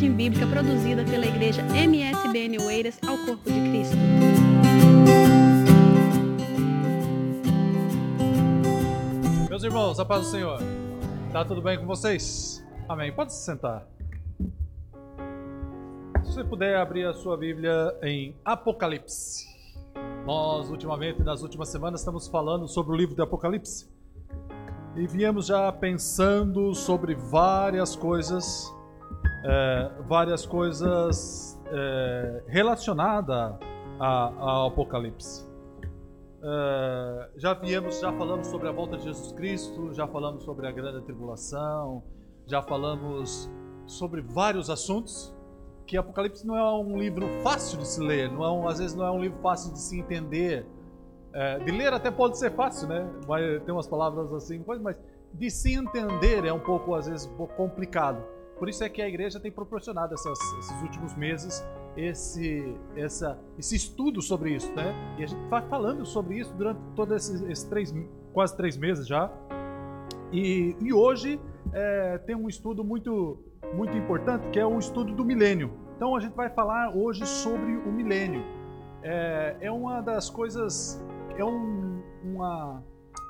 mensagem 0.00 0.12
bíblica 0.12 0.46
produzida 0.46 1.04
pela 1.04 1.26
igreja 1.26 1.62
MSBN 1.62 2.58
Oeiras 2.64 2.98
ao 3.06 3.18
Corpo 3.18 3.44
de 3.44 3.60
Cristo. 3.60 3.96
Meus 9.48 9.62
irmãos, 9.62 10.00
a 10.00 10.04
paz 10.04 10.22
do 10.22 10.30
Senhor. 10.30 10.58
Tá 11.32 11.44
tudo 11.44 11.60
bem 11.60 11.78
com 11.78 11.86
vocês? 11.86 12.64
Amém. 12.88 13.12
Pode 13.12 13.34
se 13.34 13.44
sentar. 13.44 13.86
Se 16.24 16.32
você 16.32 16.44
puder 16.44 16.76
abrir 16.76 17.06
a 17.06 17.12
sua 17.12 17.36
Bíblia 17.36 17.94
em 18.02 18.34
Apocalipse. 18.44 19.46
Nós, 20.24 20.70
ultimamente, 20.70 21.22
nas 21.22 21.42
últimas 21.42 21.68
semanas, 21.68 22.00
estamos 22.00 22.26
falando 22.26 22.66
sobre 22.66 22.92
o 22.94 22.96
livro 22.96 23.14
de 23.14 23.20
Apocalipse. 23.20 23.86
E 24.96 25.06
viemos 25.06 25.46
já 25.46 25.70
pensando 25.70 26.74
sobre 26.74 27.14
várias 27.14 27.94
coisas, 27.94 28.72
é, 29.44 29.90
várias 30.06 30.44
coisas 30.44 31.60
é, 31.66 32.42
relacionadas 32.46 33.54
ao 33.98 34.68
Apocalipse. 34.68 35.48
É, 36.42 37.28
já 37.36 37.52
viemos, 37.52 38.00
já 38.00 38.12
falamos 38.12 38.46
sobre 38.46 38.68
a 38.68 38.72
volta 38.72 38.96
de 38.96 39.04
Jesus 39.04 39.32
Cristo, 39.32 39.92
já 39.92 40.06
falamos 40.06 40.42
sobre 40.42 40.66
a 40.66 40.72
grande 40.72 41.02
tribulação, 41.02 42.02
já 42.46 42.62
falamos 42.62 43.50
sobre 43.86 44.22
vários 44.22 44.70
assuntos. 44.70 45.34
Que 45.86 45.96
Apocalipse 45.96 46.46
não 46.46 46.56
é 46.56 46.72
um 46.72 46.96
livro 46.96 47.26
fácil 47.42 47.78
de 47.78 47.86
se 47.86 48.00
ler, 48.00 48.30
não 48.30 48.44
é 48.44 48.50
um, 48.50 48.68
às 48.68 48.78
vezes 48.78 48.94
não 48.94 49.04
é 49.04 49.10
um 49.10 49.20
livro 49.20 49.38
fácil 49.42 49.72
de 49.72 49.80
se 49.80 49.98
entender. 49.98 50.64
É, 51.32 51.58
de 51.58 51.70
ler 51.70 51.92
até 51.92 52.10
pode 52.10 52.38
ser 52.38 52.52
fácil, 52.52 52.88
né? 52.88 53.08
Vai 53.26 53.60
ter 53.60 53.72
umas 53.72 53.86
palavras 53.86 54.32
assim, 54.32 54.64
mas 54.80 54.96
de 55.32 55.50
se 55.50 55.74
entender 55.74 56.44
é 56.44 56.52
um 56.52 56.60
pouco, 56.60 56.94
às 56.94 57.06
vezes, 57.06 57.30
complicado. 57.56 58.22
Por 58.60 58.68
isso 58.68 58.84
é 58.84 58.88
que 58.88 59.02
a 59.02 59.08
igreja 59.08 59.40
tem 59.40 59.50
proporcionado 59.50 60.14
essas, 60.14 60.38
esses 60.58 60.82
últimos 60.82 61.16
meses 61.16 61.64
esse, 61.96 62.76
essa, 62.96 63.38
esse 63.58 63.74
estudo 63.74 64.22
sobre 64.22 64.54
isso, 64.54 64.72
né? 64.74 64.94
E 65.18 65.24
a 65.24 65.26
gente 65.26 65.48
vai 65.48 65.66
falando 65.68 66.04
sobre 66.06 66.38
isso 66.38 66.52
durante 66.54 66.80
todos 66.94 67.16
esses, 67.16 67.40
esses 67.42 67.64
três, 67.64 67.94
quase 68.32 68.56
três 68.56 68.76
meses 68.76 69.06
já. 69.06 69.30
E, 70.32 70.76
e 70.80 70.92
hoje 70.92 71.40
é, 71.72 72.18
tem 72.18 72.36
um 72.36 72.48
estudo 72.48 72.84
muito, 72.84 73.42
muito 73.74 73.96
importante 73.96 74.48
que 74.50 74.58
é 74.58 74.66
o 74.66 74.78
estudo 74.78 75.12
do 75.12 75.24
milênio. 75.24 75.72
Então 75.96 76.14
a 76.14 76.20
gente 76.20 76.34
vai 76.34 76.48
falar 76.50 76.94
hoje 76.94 77.26
sobre 77.26 77.72
o 77.76 77.92
milênio. 77.92 78.44
É, 79.02 79.56
é 79.60 79.72
uma 79.72 80.00
das 80.00 80.30
coisas 80.30 81.02
é 81.36 81.44
um, 81.44 82.02
uma. 82.22 82.82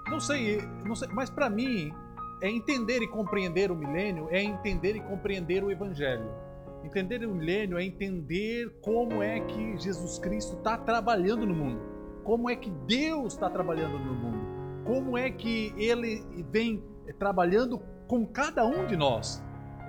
Não 0.08 0.20
sei, 0.20 0.60
não 0.84 0.94
sei 0.94 1.08
mas 1.12 1.30
para 1.30 1.48
mim, 1.48 1.92
é 2.40 2.50
entender 2.50 3.02
e 3.02 3.08
compreender 3.08 3.70
o 3.70 3.76
milênio 3.76 4.28
é 4.30 4.42
entender 4.42 4.96
e 4.96 5.00
compreender 5.00 5.62
o 5.62 5.70
evangelho. 5.70 6.30
Entender 6.82 7.24
o 7.26 7.34
milênio 7.34 7.78
é 7.78 7.84
entender 7.84 8.70
como 8.80 9.22
é 9.22 9.40
que 9.40 9.76
Jesus 9.78 10.18
Cristo 10.18 10.56
está 10.56 10.78
trabalhando 10.78 11.46
no 11.46 11.54
mundo, 11.54 11.80
como 12.24 12.48
é 12.48 12.56
que 12.56 12.70
Deus 12.70 13.34
está 13.34 13.50
trabalhando 13.50 13.98
no 13.98 14.14
mundo, 14.14 14.84
como 14.84 15.18
é 15.18 15.30
que 15.30 15.74
Ele 15.76 16.24
vem 16.50 16.82
trabalhando 17.18 17.80
com 18.08 18.26
cada 18.26 18.64
um 18.64 18.86
de 18.86 18.96
nós. 18.96 19.42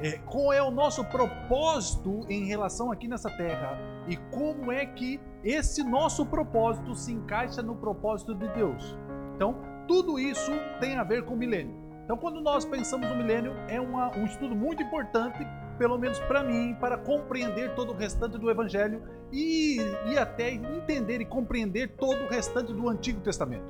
É, 0.04 0.18
qual 0.18 0.52
é 0.52 0.62
o 0.62 0.72
nosso 0.72 1.06
propósito 1.06 2.26
em 2.28 2.46
relação 2.46 2.92
aqui 2.92 3.08
nessa 3.08 3.30
terra 3.30 3.78
e 4.08 4.18
como 4.32 4.72
é 4.72 4.84
que 4.84 5.20
esse 5.44 5.84
nosso 5.84 6.26
propósito 6.26 6.96
se 6.96 7.12
encaixa 7.12 7.62
no 7.62 7.76
propósito 7.76 8.34
de 8.34 8.48
Deus. 8.50 8.98
Então, 9.36 9.56
tudo 9.88 10.20
isso 10.20 10.52
tem 10.80 10.98
a 10.98 11.04
ver 11.04 11.24
com 11.24 11.36
o 11.36 11.38
milênio. 11.38 11.91
Então, 12.04 12.18
quando 12.18 12.42
nós 12.42 12.66
pensamos 12.66 13.08
no 13.08 13.16
milênio, 13.16 13.54
é 13.68 13.80
uma, 13.80 14.16
um 14.18 14.26
estudo 14.26 14.56
muito 14.56 14.82
importante, 14.84 15.46
pelo 15.78 15.98
menos 15.98 16.20
para 16.20 16.44
mim, 16.44 16.76
para 16.80 16.98
compreender 16.98 17.74
todo 17.76 17.92
o 17.92 17.96
restante 17.96 18.38
do 18.38 18.50
Evangelho 18.50 19.02
e, 19.32 19.78
e 20.08 20.18
até 20.18 20.52
entender 20.52 21.22
e 21.22 21.26
compreender 21.26 21.95
todo 21.98 22.23
o 22.23 22.28
restante 22.28 22.73
do 22.73 22.90
Antigo 22.90 23.22
Testamento. 23.22 23.64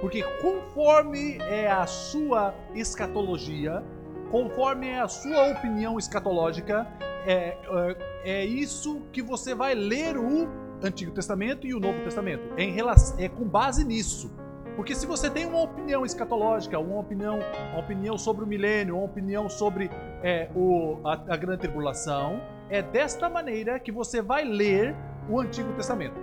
Porque 0.00 0.22
conforme 0.42 1.38
é 1.38 1.70
a 1.70 1.86
sua 1.86 2.54
escatologia, 2.74 3.82
conforme 4.30 4.88
é 4.88 5.00
a 5.00 5.08
sua 5.08 5.50
opinião 5.52 5.98
escatológica, 5.98 6.86
é, 7.26 7.56
é, 8.24 8.40
é 8.40 8.44
isso 8.44 9.00
que 9.12 9.22
você 9.22 9.54
vai 9.54 9.74
ler 9.74 10.18
o 10.18 10.48
Antigo 10.82 11.12
Testamento 11.12 11.66
e 11.66 11.74
o 11.74 11.80
Novo 11.80 12.02
Testamento. 12.02 12.42
É, 12.56 12.62
em 12.62 12.72
relação, 12.72 13.18
é 13.18 13.28
com 13.28 13.44
base 13.44 13.84
nisso. 13.84 14.30
Porque 14.76 14.94
se 14.94 15.06
você 15.06 15.30
tem 15.30 15.46
uma 15.46 15.62
opinião 15.62 16.04
escatológica, 16.04 16.78
uma 16.78 17.00
opinião, 17.00 17.38
uma 17.72 17.80
opinião 17.80 18.18
sobre 18.18 18.44
o 18.44 18.46
milênio, 18.46 18.96
uma 18.96 19.04
opinião 19.04 19.48
sobre 19.48 19.90
é, 20.22 20.50
o, 20.54 20.98
a, 21.02 21.12
a 21.12 21.36
grande 21.36 21.60
tribulação, 21.60 22.40
é 22.68 22.82
desta 22.82 23.28
maneira 23.30 23.80
que 23.80 23.90
você 23.90 24.20
vai 24.20 24.44
ler 24.44 24.94
o 25.30 25.40
Antigo 25.40 25.72
Testamento. 25.72 26.14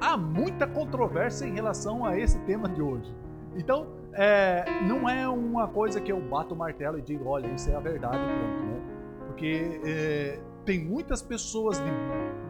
Há 0.00 0.16
muita 0.16 0.64
controvérsia 0.64 1.44
em 1.44 1.52
relação 1.52 2.04
a 2.04 2.16
esse 2.16 2.38
tema 2.40 2.68
de 2.68 2.80
hoje. 2.80 3.12
Então, 3.56 3.88
é, 4.12 4.64
não 4.86 5.08
é 5.08 5.28
uma 5.28 5.66
coisa 5.66 6.00
que 6.00 6.12
eu 6.12 6.20
bato 6.20 6.54
o 6.54 6.56
martelo 6.56 6.98
e 6.98 7.02
digo, 7.02 7.28
olha, 7.28 7.48
isso 7.48 7.68
é 7.68 7.74
a 7.74 7.80
verdade, 7.80 8.18
pronto, 8.18 8.64
né? 8.64 8.80
Porque 9.26 9.80
é, 9.84 10.40
tem 10.64 10.84
muitas 10.84 11.20
pessoas 11.20 11.78
de 11.78 11.90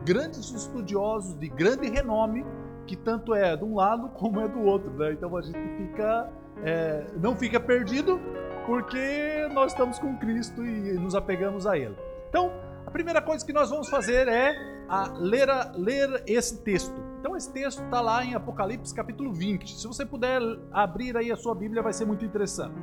grandes 0.05 0.51
estudiosos, 0.51 1.39
de 1.39 1.49
grande 1.49 1.89
renome, 1.89 2.45
que 2.89 2.97
tanto 2.97 3.35
é 3.35 3.55
de 3.55 3.65
um 3.65 3.77
lado 3.77 4.09
como 4.09 4.41
é 4.41 4.49
do 4.49 4.63
outro, 4.63 4.91
né? 4.95 5.13
Então 5.13 5.37
a 5.37 5.43
gente 5.43 5.59
fica, 5.77 6.31
é, 6.65 7.07
não 7.21 7.37
fica 7.37 7.61
perdido 7.61 8.19
porque 8.67 9.47
nós 9.53 9.73
estamos 9.73 9.99
com 9.99 10.17
Cristo 10.17 10.65
e 10.65 10.95
nos 10.95 11.15
apegamos 11.15 11.67
a 11.67 11.77
Ele. 11.77 11.95
Então, 12.29 12.51
a 12.87 12.91
primeira 12.91 13.21
coisa 13.21 13.45
que 13.45 13.53
nós 13.53 13.71
vamos 13.71 13.89
fazer 13.89 14.27
é 14.27 14.55
a 14.89 15.13
ler, 15.19 15.49
a, 15.51 15.73
ler 15.77 16.23
esse 16.27 16.63
texto. 16.63 16.95
Então, 17.21 17.37
esse 17.37 17.53
texto 17.53 17.83
está 17.83 18.01
lá 18.01 18.25
em 18.25 18.35
Apocalipse 18.35 18.95
capítulo 18.95 19.33
20. 19.33 19.79
Se 19.79 19.87
você 19.87 20.05
puder 20.05 20.41
abrir 20.73 21.17
aí 21.17 21.31
a 21.31 21.37
sua 21.37 21.55
Bíblia, 21.55 21.83
vai 21.83 21.93
ser 21.93 22.07
muito 22.07 22.25
interessante. 22.25 22.75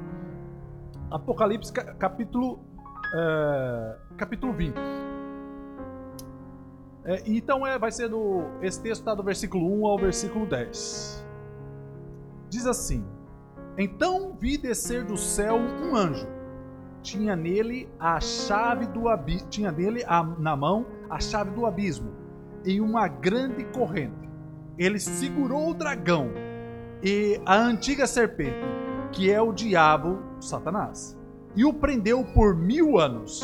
Apocalipse 1.10 1.72
capítulo, 1.74 2.60
é, 3.16 3.96
capítulo 4.18 4.54
20. 4.54 4.76
É, 7.06 7.22
então 7.26 7.66
é, 7.66 7.78
vai 7.78 7.92
ser 7.92 8.10
do. 8.10 8.44
Esse 8.62 8.82
texto 8.82 9.02
está 9.02 9.14
do 9.14 9.22
versículo 9.22 9.72
1 9.82 9.86
ao 9.86 9.98
versículo 9.98 10.46
10. 10.48 11.24
Diz 12.50 12.66
assim: 12.66 13.06
Então 13.78 14.36
vi 14.40 14.58
descer 14.58 15.04
do 15.04 15.16
céu 15.16 15.56
um 15.56 15.96
anjo. 15.96 16.28
Tinha 17.04 17.36
nele 17.36 17.88
a 18.00 18.20
chave 18.20 18.88
do 18.88 19.08
abismo, 19.08 19.48
tinha 19.50 19.72
nele 19.72 20.04
a, 20.08 20.24
na 20.24 20.56
mão 20.56 20.88
a 21.08 21.20
chave 21.20 21.52
do 21.52 21.68
abismo 21.68 22.12
e 22.66 22.82
uma 22.82 23.08
grande 23.08 23.64
corrente. 23.66 24.28
Ele 24.76 25.00
segurou 25.00 25.70
o 25.70 25.74
dragão 25.76 26.32
e 27.04 27.40
a 27.46 27.56
antiga 27.56 28.08
serpente, 28.08 28.66
que 29.12 29.32
é 29.32 29.40
o 29.40 29.54
diabo, 29.54 30.20
Satanás, 30.40 31.16
e 31.56 31.64
o 31.64 31.72
prendeu 31.72 32.26
por 32.34 32.56
mil 32.56 32.98
anos. 32.98 33.42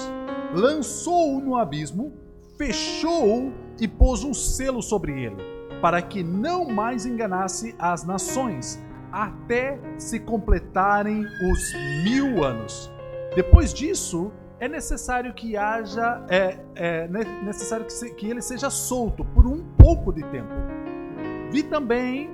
Lançou-o 0.53 1.39
no 1.39 1.55
abismo 1.55 2.20
fechou-o 2.61 3.51
e 3.79 3.87
pôs 3.87 4.23
um 4.23 4.35
selo 4.35 4.83
sobre 4.83 5.19
ele, 5.19 5.37
para 5.81 5.99
que 5.99 6.21
não 6.21 6.69
mais 6.69 7.07
enganasse 7.07 7.73
as 7.79 8.05
nações, 8.05 8.79
até 9.11 9.79
se 9.97 10.19
completarem 10.19 11.25
os 11.25 11.73
mil 12.03 12.43
anos. 12.43 12.91
Depois 13.35 13.73
disso, 13.73 14.31
é 14.59 14.67
necessário 14.67 15.33
que 15.33 15.57
haja, 15.57 16.23
é, 16.29 16.59
é 16.75 17.07
necessário 17.43 17.83
que, 17.83 17.93
se, 17.93 18.13
que 18.13 18.29
ele 18.29 18.43
seja 18.43 18.69
solto 18.69 19.25
por 19.25 19.47
um 19.47 19.63
pouco 19.75 20.13
de 20.13 20.21
tempo. 20.25 20.53
Vi 21.51 21.63
também 21.63 22.29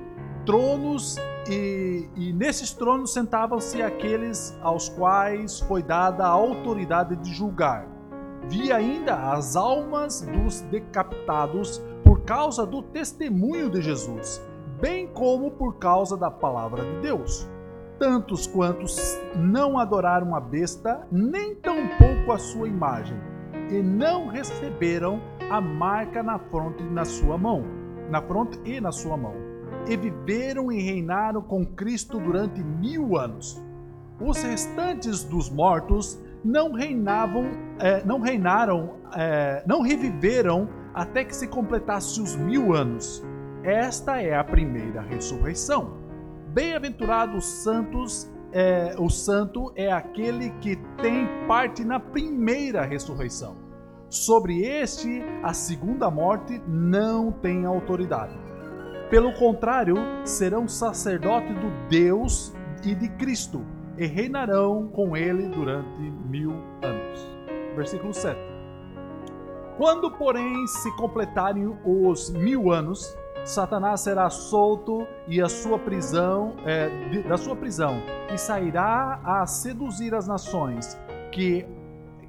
tronos 0.45 1.15
e, 1.49 2.09
e 2.17 2.33
nesses 2.33 2.73
tronos 2.73 3.13
sentavam-se 3.13 3.81
aqueles 3.81 4.57
aos 4.61 4.89
quais 4.89 5.61
foi 5.61 5.81
dada 5.81 6.25
a 6.25 6.29
autoridade 6.29 7.15
de 7.15 7.33
julgar 7.33 7.96
vi 8.49 8.71
ainda 8.71 9.31
as 9.31 9.55
almas 9.55 10.21
dos 10.21 10.61
decapitados 10.61 11.81
por 12.03 12.21
causa 12.21 12.65
do 12.65 12.81
testemunho 12.81 13.69
de 13.69 13.81
Jesus, 13.81 14.41
bem 14.79 15.07
como 15.07 15.51
por 15.51 15.77
causa 15.77 16.15
da 16.15 16.31
palavra 16.31 16.83
de 16.83 17.01
Deus. 17.01 17.47
Tantos 17.99 18.45
quantos 18.45 19.19
não 19.35 19.79
adoraram 19.79 20.35
a 20.35 20.39
besta, 20.39 21.05
nem 21.11 21.55
tampouco 21.55 22.31
a 22.31 22.37
sua 22.37 22.67
imagem, 22.67 23.17
e 23.69 23.81
não 23.81 24.27
receberam 24.27 25.19
a 25.49 25.59
marca 25.59 26.21
na 26.21 26.37
fronte 26.37 26.83
e 26.83 26.89
na 26.89 27.05
sua 27.05 27.37
mão, 27.37 27.63
na 28.09 28.21
fronte 28.21 28.59
e 28.63 28.79
na 28.79 28.91
sua 28.91 29.17
mão, 29.17 29.33
e 29.87 29.97
viveram 29.97 30.71
e 30.71 30.81
reinaram 30.81 31.41
com 31.41 31.65
Cristo 31.65 32.19
durante 32.19 32.63
mil 32.63 33.17
anos. 33.17 33.61
Os 34.19 34.41
restantes 34.41 35.23
dos 35.23 35.49
mortos 35.49 36.21
não 36.43 36.71
reinavam, 36.71 37.45
é, 37.79 38.03
não 38.05 38.19
reinaram, 38.19 38.95
é, 39.15 39.63
não 39.65 39.81
reviveram 39.81 40.69
até 40.93 41.23
que 41.23 41.35
se 41.35 41.47
completasse 41.47 42.21
os 42.21 42.35
mil 42.35 42.73
anos. 42.73 43.23
Esta 43.63 44.21
é 44.21 44.35
a 44.35 44.43
primeira 44.43 45.01
ressurreição. 45.01 45.97
Bem-aventurados 46.53 47.45
santos, 47.45 48.31
é, 48.51 48.95
o 48.97 49.09
santo 49.09 49.71
é 49.75 49.91
aquele 49.91 50.49
que 50.61 50.75
tem 51.01 51.27
parte 51.47 51.83
na 51.83 51.99
primeira 51.99 52.83
ressurreição. 52.83 53.55
Sobre 54.09 54.61
este, 54.61 55.21
a 55.43 55.53
segunda 55.53 56.09
morte 56.09 56.61
não 56.67 57.31
tem 57.31 57.65
autoridade. 57.65 58.33
Pelo 59.09 59.33
contrário, 59.33 59.95
serão 60.25 60.67
sacerdotes 60.67 61.55
do 61.55 61.69
Deus 61.89 62.53
e 62.85 62.95
de 62.95 63.09
Cristo, 63.09 63.65
e 63.97 64.05
reinarão 64.05 64.87
com 64.87 65.15
ele 65.15 65.47
durante 65.47 65.99
mil 66.29 66.51
anos. 66.83 67.27
Versículo 67.75 68.13
7. 68.13 68.39
Quando, 69.77 70.09
porém, 70.11 70.65
se 70.67 70.95
completarem 70.95 71.77
os 71.85 72.29
mil 72.31 72.71
anos, 72.71 73.15
Satanás 73.45 74.01
será 74.01 74.29
solto 74.29 75.07
e 75.27 75.41
a 75.41 75.47
sua 75.47 75.77
prisão 75.77 76.55
é, 76.65 76.89
de, 77.09 77.23
da 77.23 77.37
sua 77.37 77.55
prisão 77.55 78.01
e 78.33 78.37
sairá 78.37 79.21
a 79.23 79.45
seduzir 79.45 80.13
as 80.13 80.27
nações 80.27 80.99
que 81.31 81.65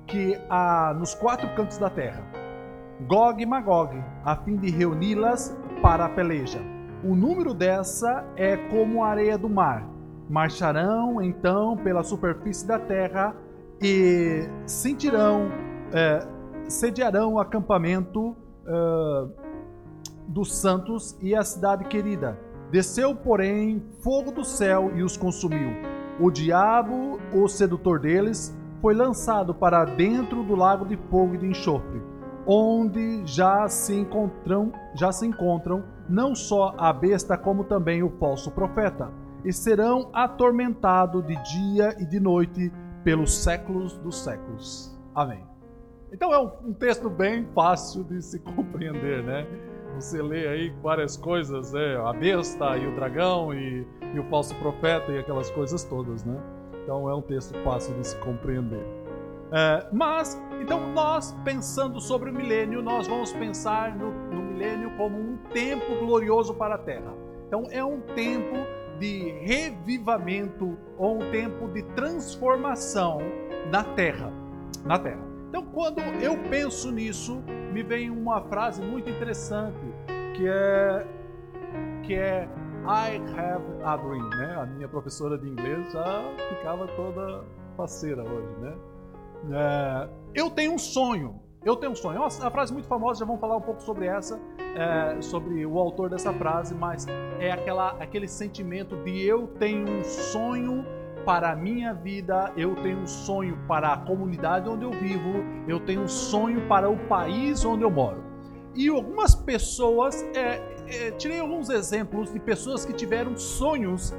que 0.08 0.40
há 0.48 0.94
nos 0.98 1.14
quatro 1.14 1.46
cantos 1.54 1.76
da 1.76 1.90
terra, 1.90 2.24
Gog 3.06 3.40
e 3.40 3.46
Magog, 3.46 3.94
a 4.24 4.34
fim 4.36 4.56
de 4.56 4.70
reuni-las 4.70 5.56
para 5.82 6.06
a 6.06 6.08
peleja. 6.08 6.58
O 7.04 7.14
número 7.14 7.54
dessa 7.54 8.24
é 8.34 8.56
como 8.56 9.04
a 9.04 9.08
areia 9.08 9.38
do 9.38 9.48
mar. 9.48 9.86
Marcharão 10.28 11.22
então 11.22 11.76
pela 11.76 12.02
superfície 12.02 12.66
da 12.66 12.78
terra 12.78 13.34
e 13.80 14.48
sentirão, 14.66 15.50
é, 15.92 16.26
sediarão 16.69 17.34
o 17.34 17.38
acampamento 17.38 18.36
uh, 18.66 19.30
dos 20.26 20.54
santos 20.54 21.16
e 21.22 21.34
a 21.34 21.42
cidade 21.42 21.84
querida. 21.84 22.38
Desceu, 22.70 23.14
porém, 23.14 23.82
fogo 24.02 24.30
do 24.30 24.44
céu 24.44 24.92
e 24.94 25.02
os 25.02 25.16
consumiu. 25.16 25.70
O 26.20 26.30
diabo, 26.30 27.19
o 27.32 27.48
sedutor 27.48 28.00
deles, 28.00 28.54
foi 28.82 28.94
lançado 28.94 29.54
para 29.54 29.84
dentro 29.84 30.42
do 30.42 30.54
lago 30.54 30.84
de 30.84 30.96
fogo 31.10 31.34
e 31.34 31.38
de 31.38 31.46
enxofre, 31.46 32.02
onde 32.46 33.22
já 33.25 33.69
se 33.69 33.94
encontram, 33.94 34.72
já 34.94 35.10
se 35.10 35.26
encontram 35.26 35.84
não 36.08 36.34
só 36.34 36.75
a 36.76 36.92
besta 36.92 37.36
como 37.36 37.64
também 37.64 38.02
o 38.02 38.10
falso 38.19 38.50
profeta, 38.50 39.10
e 39.48 39.52
serão 39.52 40.10
atormentados 40.12 41.26
de 41.26 41.34
dia 41.42 41.96
e 41.98 42.04
de 42.04 42.20
noite 42.20 42.70
pelos 43.02 43.34
séculos 43.34 43.96
dos 43.96 44.22
séculos. 44.22 44.94
Amém. 45.14 45.42
Então 46.12 46.34
é 46.34 46.38
um, 46.38 46.74
texto 46.74 47.08
bem 47.08 47.48
fácil 47.54 48.04
de 48.04 48.20
se 48.20 48.40
compreender, 48.44 49.22
né? 49.22 49.46
Você 49.94 50.20
lê 50.20 50.46
aí 50.46 50.70
várias 50.82 51.16
coisas, 51.16 51.72
né? 51.72 51.96
a 51.96 52.12
besta 52.12 52.76
e 52.76 52.86
o 52.86 52.94
dragão 52.94 53.54
e, 53.54 53.86
e 54.14 54.20
o 54.20 54.24
falso 54.24 54.54
profeta 54.56 55.10
e 55.12 55.18
aquelas 55.18 55.50
coisas 55.50 55.82
todas, 55.82 56.22
né? 56.24 56.38
Então 56.82 57.08
é 57.08 57.14
um 57.14 57.22
texto 57.22 57.58
fácil 57.64 57.94
de 57.94 58.06
se 58.06 58.16
compreender. 58.18 58.84
É, 59.50 59.86
mas, 59.90 60.38
então 60.60 60.92
nós 60.92 61.34
pensando 61.42 62.02
sobre 62.02 62.28
o 62.28 62.34
milênio, 62.34 62.82
nós 62.82 63.08
vamos 63.08 63.32
pensar 63.32 63.96
no, 63.96 64.12
no 64.28 64.42
milênio 64.42 64.90
como 64.98 65.18
um 65.18 65.38
tempo 65.54 66.04
glorioso 66.04 66.52
para 66.52 66.74
a 66.74 66.78
Terra. 66.78 67.14
Então 67.46 67.64
é 67.70 67.82
um 67.82 68.02
tempo 68.14 68.54
de 68.98 69.30
revivamento 69.40 70.76
ou 70.96 71.16
um 71.16 71.30
tempo 71.30 71.68
de 71.68 71.82
transformação 71.94 73.18
na 73.70 73.84
Terra, 73.84 74.32
na 74.84 74.98
Terra. 74.98 75.22
Então 75.48 75.64
quando 75.66 76.00
eu 76.00 76.36
penso 76.50 76.90
nisso, 76.90 77.42
me 77.72 77.82
vem 77.82 78.10
uma 78.10 78.42
frase 78.42 78.82
muito 78.82 79.08
interessante 79.08 79.78
que 80.34 80.46
é 80.46 81.06
que 82.02 82.14
é 82.14 82.48
I 82.86 83.20
have 83.36 83.64
a 83.84 83.96
dream, 83.96 84.28
né? 84.30 84.56
A 84.56 84.66
minha 84.66 84.88
professora 84.88 85.36
de 85.36 85.46
inglês 85.46 85.92
já 85.92 86.22
ficava 86.48 86.86
toda 86.88 87.44
parceira 87.76 88.22
hoje, 88.22 88.60
né? 88.60 88.74
É, 89.52 90.08
eu 90.34 90.50
tenho 90.50 90.72
um 90.72 90.78
sonho. 90.78 91.40
Eu 91.68 91.76
tenho 91.76 91.92
um 91.92 91.94
sonho. 91.94 92.16
É 92.16 92.20
uma, 92.20 92.28
uma 92.28 92.50
frase 92.50 92.72
muito 92.72 92.88
famosa, 92.88 93.20
já 93.20 93.26
vamos 93.26 93.42
falar 93.42 93.58
um 93.58 93.60
pouco 93.60 93.82
sobre 93.82 94.06
essa, 94.06 94.40
é, 94.58 95.20
sobre 95.20 95.66
o 95.66 95.78
autor 95.78 96.08
dessa 96.08 96.32
frase, 96.32 96.74
mas 96.74 97.06
é 97.38 97.52
aquela, 97.52 97.90
aquele 98.00 98.26
sentimento 98.26 98.96
de 98.96 99.22
eu 99.22 99.48
tenho 99.58 99.86
um 99.86 100.02
sonho 100.02 100.86
para 101.26 101.50
a 101.50 101.54
minha 101.54 101.92
vida, 101.92 102.50
eu 102.56 102.74
tenho 102.76 103.00
um 103.00 103.06
sonho 103.06 103.58
para 103.68 103.92
a 103.92 103.98
comunidade 103.98 104.66
onde 104.66 104.86
eu 104.86 104.92
vivo, 104.92 105.44
eu 105.68 105.78
tenho 105.78 106.04
um 106.04 106.08
sonho 106.08 106.66
para 106.66 106.88
o 106.88 106.96
país 107.06 107.62
onde 107.66 107.84
eu 107.84 107.90
moro. 107.90 108.24
E 108.74 108.88
algumas 108.88 109.34
pessoas 109.34 110.22
é, 110.34 110.62
é, 110.86 111.10
tirei 111.18 111.38
alguns 111.38 111.68
exemplos 111.68 112.32
de 112.32 112.40
pessoas 112.40 112.86
que 112.86 112.94
tiveram 112.94 113.36
sonhos 113.36 114.14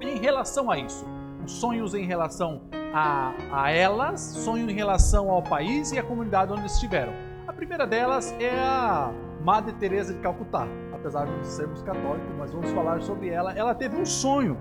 em 0.00 0.18
relação 0.18 0.68
a 0.68 0.76
isso. 0.76 1.06
Sonhos 1.46 1.94
em 1.94 2.04
relação 2.04 2.62
a, 2.96 3.34
a 3.52 3.70
elas, 3.70 4.20
sonho 4.20 4.70
em 4.70 4.72
relação 4.72 5.30
ao 5.30 5.42
país 5.42 5.92
e 5.92 5.98
à 5.98 6.02
comunidade 6.02 6.50
onde 6.50 6.64
estiveram. 6.64 7.12
A 7.46 7.52
primeira 7.52 7.86
delas 7.86 8.34
é 8.40 8.58
a 8.58 9.12
Madre 9.42 9.74
Teresa 9.74 10.14
de 10.14 10.20
Calcutá. 10.20 10.66
Apesar 10.94 11.26
de 11.26 11.46
sermos 11.46 11.82
católicos, 11.82 12.34
mas 12.38 12.50
vamos 12.50 12.70
falar 12.70 13.02
sobre 13.02 13.28
ela. 13.28 13.52
Ela 13.52 13.74
teve 13.74 13.96
um 13.96 14.06
sonho. 14.06 14.56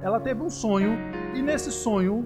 Ela 0.00 0.20
teve 0.20 0.40
um 0.40 0.48
sonho 0.48 0.96
e 1.34 1.42
nesse 1.42 1.72
sonho 1.72 2.24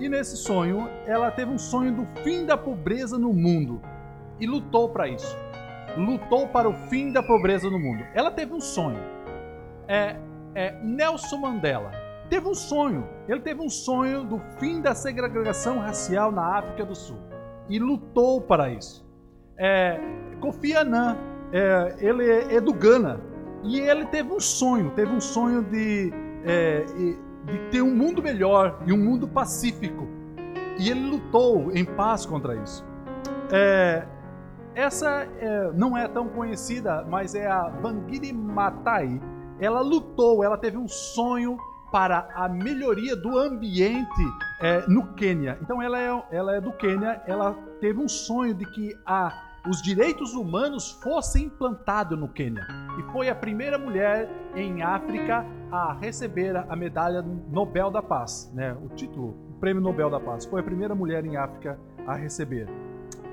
e 0.00 0.08
nesse 0.08 0.36
sonho 0.36 0.90
ela 1.06 1.30
teve 1.30 1.50
um 1.50 1.58
sonho 1.58 1.92
do 1.92 2.04
fim 2.22 2.44
da 2.44 2.56
pobreza 2.56 3.16
no 3.16 3.32
mundo 3.32 3.80
e 4.40 4.46
lutou 4.46 4.88
para 4.88 5.08
isso 5.08 5.36
lutou 5.96 6.46
para 6.48 6.68
o 6.68 6.74
fim 6.88 7.10
da 7.10 7.22
pobreza 7.22 7.70
no 7.70 7.78
mundo. 7.78 8.04
Ela 8.12 8.30
teve 8.30 8.52
um 8.52 8.60
sonho. 8.60 9.00
É, 9.88 10.16
é, 10.54 10.78
Nelson 10.82 11.38
Mandela 11.38 12.05
teve 12.28 12.48
um 12.48 12.54
sonho. 12.54 13.06
Ele 13.28 13.40
teve 13.40 13.60
um 13.60 13.70
sonho 13.70 14.24
do 14.24 14.38
fim 14.58 14.80
da 14.80 14.94
segregação 14.94 15.78
racial 15.78 16.30
na 16.30 16.58
África 16.58 16.84
do 16.84 16.94
Sul 16.94 17.18
e 17.68 17.78
lutou 17.78 18.40
para 18.40 18.70
isso. 18.70 19.04
É, 19.58 19.98
Kofi 20.40 20.74
Annan, 20.74 21.16
é, 21.52 21.96
ele 21.98 22.28
é 22.54 22.60
do 22.60 22.72
Ghana 22.72 23.20
e 23.62 23.80
ele 23.80 24.06
teve 24.06 24.32
um 24.32 24.40
sonho, 24.40 24.90
teve 24.90 25.10
um 25.10 25.20
sonho 25.20 25.62
de, 25.62 26.12
é, 26.44 26.84
de 27.44 27.58
ter 27.70 27.82
um 27.82 27.94
mundo 27.94 28.22
melhor 28.22 28.80
e 28.86 28.92
um 28.92 28.98
mundo 28.98 29.26
pacífico. 29.26 30.06
E 30.78 30.90
ele 30.90 31.08
lutou 31.08 31.72
em 31.72 31.84
paz 31.84 32.26
contra 32.26 32.54
isso. 32.56 32.84
É, 33.50 34.06
essa 34.74 35.26
é, 35.38 35.72
não 35.72 35.96
é 35.96 36.06
tão 36.06 36.28
conhecida, 36.28 37.04
mas 37.08 37.34
é 37.34 37.46
a 37.46 37.68
Vangiri 37.68 38.32
Matai. 38.32 39.20
Ela 39.58 39.80
lutou, 39.80 40.44
ela 40.44 40.58
teve 40.58 40.76
um 40.76 40.86
sonho 40.86 41.56
para 41.90 42.28
a 42.34 42.48
melhoria 42.48 43.14
do 43.16 43.38
ambiente 43.38 44.22
é, 44.60 44.86
no 44.88 45.14
Quênia. 45.14 45.58
Então 45.62 45.80
ela 45.80 46.00
é, 46.00 46.24
ela 46.30 46.56
é 46.56 46.60
do 46.60 46.72
Quênia, 46.72 47.22
ela 47.26 47.54
teve 47.80 47.98
um 47.98 48.08
sonho 48.08 48.54
de 48.54 48.64
que 48.66 48.96
a, 49.04 49.32
os 49.68 49.80
direitos 49.82 50.34
humanos 50.34 50.92
fossem 51.02 51.44
implantados 51.44 52.18
no 52.18 52.28
Quênia. 52.28 52.66
E 52.98 53.12
foi 53.12 53.28
a 53.28 53.34
primeira 53.34 53.78
mulher 53.78 54.28
em 54.54 54.82
África 54.82 55.44
a 55.70 55.92
receber 55.94 56.56
a 56.56 56.76
medalha 56.76 57.22
Nobel 57.22 57.90
da 57.90 58.02
Paz, 58.02 58.50
né? 58.54 58.76
o 58.82 58.88
título, 58.94 59.36
o 59.50 59.60
Prêmio 59.60 59.82
Nobel 59.82 60.10
da 60.10 60.20
Paz. 60.20 60.44
Foi 60.44 60.60
a 60.60 60.64
primeira 60.64 60.94
mulher 60.94 61.24
em 61.24 61.36
África 61.36 61.78
a 62.06 62.14
receber. 62.14 62.68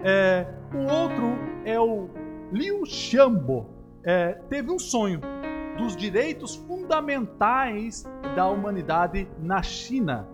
É, 0.03 0.45
o 0.73 0.91
outro 0.91 1.37
é 1.63 1.79
o 1.79 2.09
Liu 2.51 2.85
Xiaobo. 2.85 3.69
É, 4.05 4.33
teve 4.49 4.69
um 4.69 4.77
sonho 4.77 5.21
dos 5.77 5.95
direitos 5.95 6.55
fundamentais 6.93 8.03
da 8.35 8.47
humanidade 8.47 9.27
na 9.39 9.63
China 9.63 10.27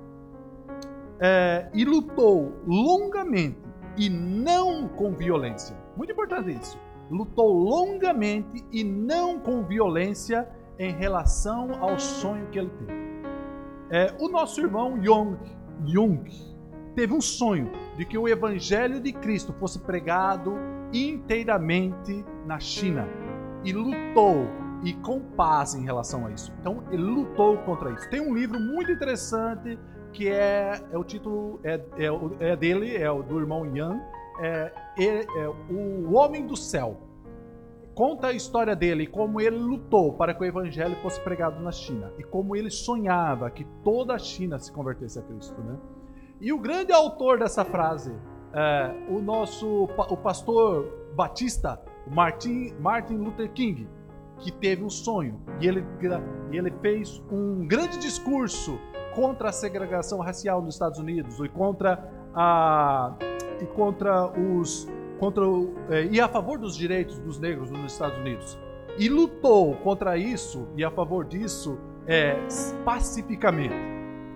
é, 1.17 1.69
e 1.73 1.85
lutou 1.85 2.53
longamente 2.67 3.57
e 3.97 4.09
não 4.09 4.89
com 4.89 5.13
violência. 5.13 5.75
Muito 5.95 6.11
importante 6.11 6.51
isso. 6.51 6.77
Lutou 7.09 7.53
longamente 7.53 8.65
e 8.71 8.83
não 8.83 9.39
com 9.39 9.63
violência 9.63 10.47
em 10.77 10.91
relação 10.91 11.81
ao 11.81 11.97
sonho 11.97 12.47
que 12.47 12.59
ele 12.59 12.69
teve. 12.69 12.99
É, 13.89 14.13
o 14.19 14.27
nosso 14.27 14.59
irmão 14.59 14.97
Yong, 14.97 15.37
Jung 15.85 16.29
teve 16.93 17.13
um 17.13 17.21
sonho 17.21 17.71
de 17.97 18.05
que 18.05 18.17
o 18.17 18.27
evangelho 18.27 18.99
de 18.99 19.13
Cristo 19.13 19.53
fosse 19.53 19.79
pregado 19.79 20.55
inteiramente 20.93 22.23
na 22.45 22.59
China 22.59 23.07
e 23.63 23.71
lutou 23.71 24.45
e 24.83 24.93
com 24.93 25.19
paz 25.19 25.75
em 25.75 25.83
relação 25.83 26.25
a 26.25 26.31
isso. 26.31 26.53
Então 26.59 26.83
ele 26.89 27.03
lutou 27.03 27.57
contra 27.59 27.91
isso. 27.91 28.09
Tem 28.09 28.21
um 28.21 28.33
livro 28.33 28.59
muito 28.59 28.91
interessante 28.91 29.77
que 30.13 30.27
é, 30.27 30.81
é 30.91 30.97
o 30.97 31.03
título 31.03 31.59
é, 31.63 31.81
é, 31.97 32.51
é 32.51 32.55
dele, 32.55 32.95
é 32.95 33.11
o 33.11 33.21
do 33.21 33.39
irmão 33.39 33.65
Yang, 33.65 34.01
é, 34.39 34.73
é, 34.97 35.19
é 35.21 35.49
o 35.69 36.13
Homem 36.13 36.45
do 36.45 36.55
Céu. 36.55 36.97
Conta 37.93 38.27
a 38.27 38.33
história 38.33 38.75
dele, 38.75 39.05
como 39.05 39.41
ele 39.41 39.57
lutou 39.57 40.13
para 40.13 40.33
que 40.33 40.41
o 40.41 40.45
evangelho 40.45 40.95
fosse 41.01 41.19
pregado 41.19 41.61
na 41.61 41.71
China 41.71 42.13
e 42.17 42.23
como 42.23 42.55
ele 42.55 42.71
sonhava 42.71 43.49
que 43.51 43.65
toda 43.83 44.13
a 44.13 44.17
China 44.17 44.57
se 44.57 44.71
convertesse 44.71 45.19
a 45.19 45.21
Cristo, 45.21 45.61
né? 45.61 45.77
E 46.39 46.53
o 46.53 46.57
grande 46.57 46.93
autor 46.93 47.39
dessa 47.39 47.65
frase, 47.65 48.15
é, 48.53 48.95
o 49.09 49.19
nosso 49.19 49.83
o 49.83 50.17
pastor 50.17 51.11
batista, 51.13 51.81
Martin, 52.07 52.73
Martin 52.79 53.15
Luther 53.15 53.51
King, 53.51 53.85
que 54.39 54.51
teve 54.51 54.83
um 54.83 54.89
sonho 54.89 55.41
e 55.59 55.67
ele, 55.67 55.85
e 56.51 56.57
ele 56.57 56.71
fez 56.81 57.21
um 57.31 57.67
grande 57.67 57.97
discurso 57.97 58.79
contra 59.13 59.49
a 59.49 59.51
segregação 59.51 60.19
racial 60.19 60.61
nos 60.61 60.75
Estados 60.75 60.99
Unidos 60.99 61.39
e 61.39 61.49
contra 61.49 62.09
a, 62.33 63.15
e 63.61 63.65
contra 63.65 64.27
os 64.27 64.87
contra 65.19 65.43
é, 65.89 66.05
e 66.05 66.21
a 66.21 66.29
favor 66.29 66.57
dos 66.57 66.77
direitos 66.77 67.19
dos 67.19 67.37
negros 67.39 67.69
nos 67.69 67.91
Estados 67.91 68.17
Unidos 68.19 68.57
e 68.97 69.09
lutou 69.09 69.75
contra 69.77 70.17
isso 70.17 70.67
e 70.75 70.83
a 70.83 70.91
favor 70.91 71.25
disso 71.25 71.77
é, 72.05 72.35
pacificamente. 72.83 73.75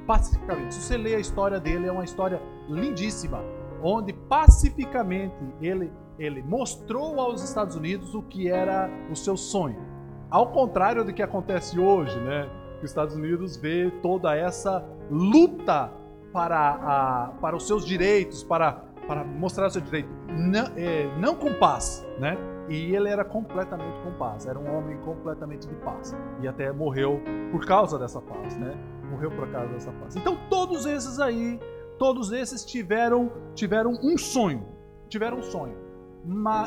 Pacificamente. 0.06 0.76
Se 0.76 0.82
você 0.82 0.98
lê 0.98 1.16
a 1.16 1.20
história 1.20 1.60
dele, 1.60 1.88
é 1.88 1.92
uma 1.92 2.04
história 2.04 2.42
lindíssima, 2.70 3.44
onde 3.82 4.14
pacificamente 4.14 5.36
ele, 5.62 5.92
ele 6.20 6.44
mostrou 6.44 7.20
aos 7.20 7.44
Estados 7.44 7.76
Unidos 7.76 8.14
o 8.14 8.22
que 8.22 8.48
era 8.48 8.90
o 9.12 9.16
seu 9.16 9.36
sonho. 9.36 9.93
Ao 10.34 10.48
contrário 10.48 11.06
do 11.06 11.14
que 11.14 11.22
acontece 11.22 11.80
hoje, 11.80 12.20
né? 12.22 12.50
Que 12.80 12.86
os 12.86 12.90
Estados 12.90 13.14
Unidos 13.14 13.56
vê 13.56 13.92
toda 14.02 14.36
essa 14.36 14.84
luta 15.08 15.92
para, 16.32 16.72
a, 16.72 17.28
para 17.40 17.56
os 17.56 17.68
seus 17.68 17.86
direitos, 17.86 18.44
para, 18.44 18.72
para 19.08 19.24
mostrar 19.24 19.68
o 19.68 19.70
seu 19.70 19.80
direito, 19.80 20.10
não, 20.36 20.66
é, 20.76 21.06
não 21.20 21.36
com 21.36 21.54
paz, 21.54 22.04
né? 22.18 22.36
E 22.68 22.96
ele 22.96 23.10
era 23.10 23.24
completamente 23.24 24.00
com 24.00 24.12
paz, 24.14 24.48
era 24.48 24.58
um 24.58 24.76
homem 24.76 24.98
completamente 25.02 25.68
de 25.68 25.76
paz. 25.76 26.16
E 26.42 26.48
até 26.48 26.72
morreu 26.72 27.22
por 27.52 27.64
causa 27.68 28.00
dessa 28.00 28.20
paz, 28.20 28.58
né? 28.58 28.76
Morreu 29.12 29.30
por 29.30 29.48
causa 29.52 29.72
dessa 29.72 29.92
paz. 29.92 30.16
Então 30.16 30.36
todos 30.50 30.88
esses 30.88 31.20
aí, 31.20 31.60
todos 32.00 32.32
esses 32.32 32.66
tiveram, 32.66 33.32
tiveram 33.54 33.92
um 34.02 34.18
sonho, 34.18 34.66
tiveram 35.08 35.38
um 35.38 35.44
sonho. 35.44 35.83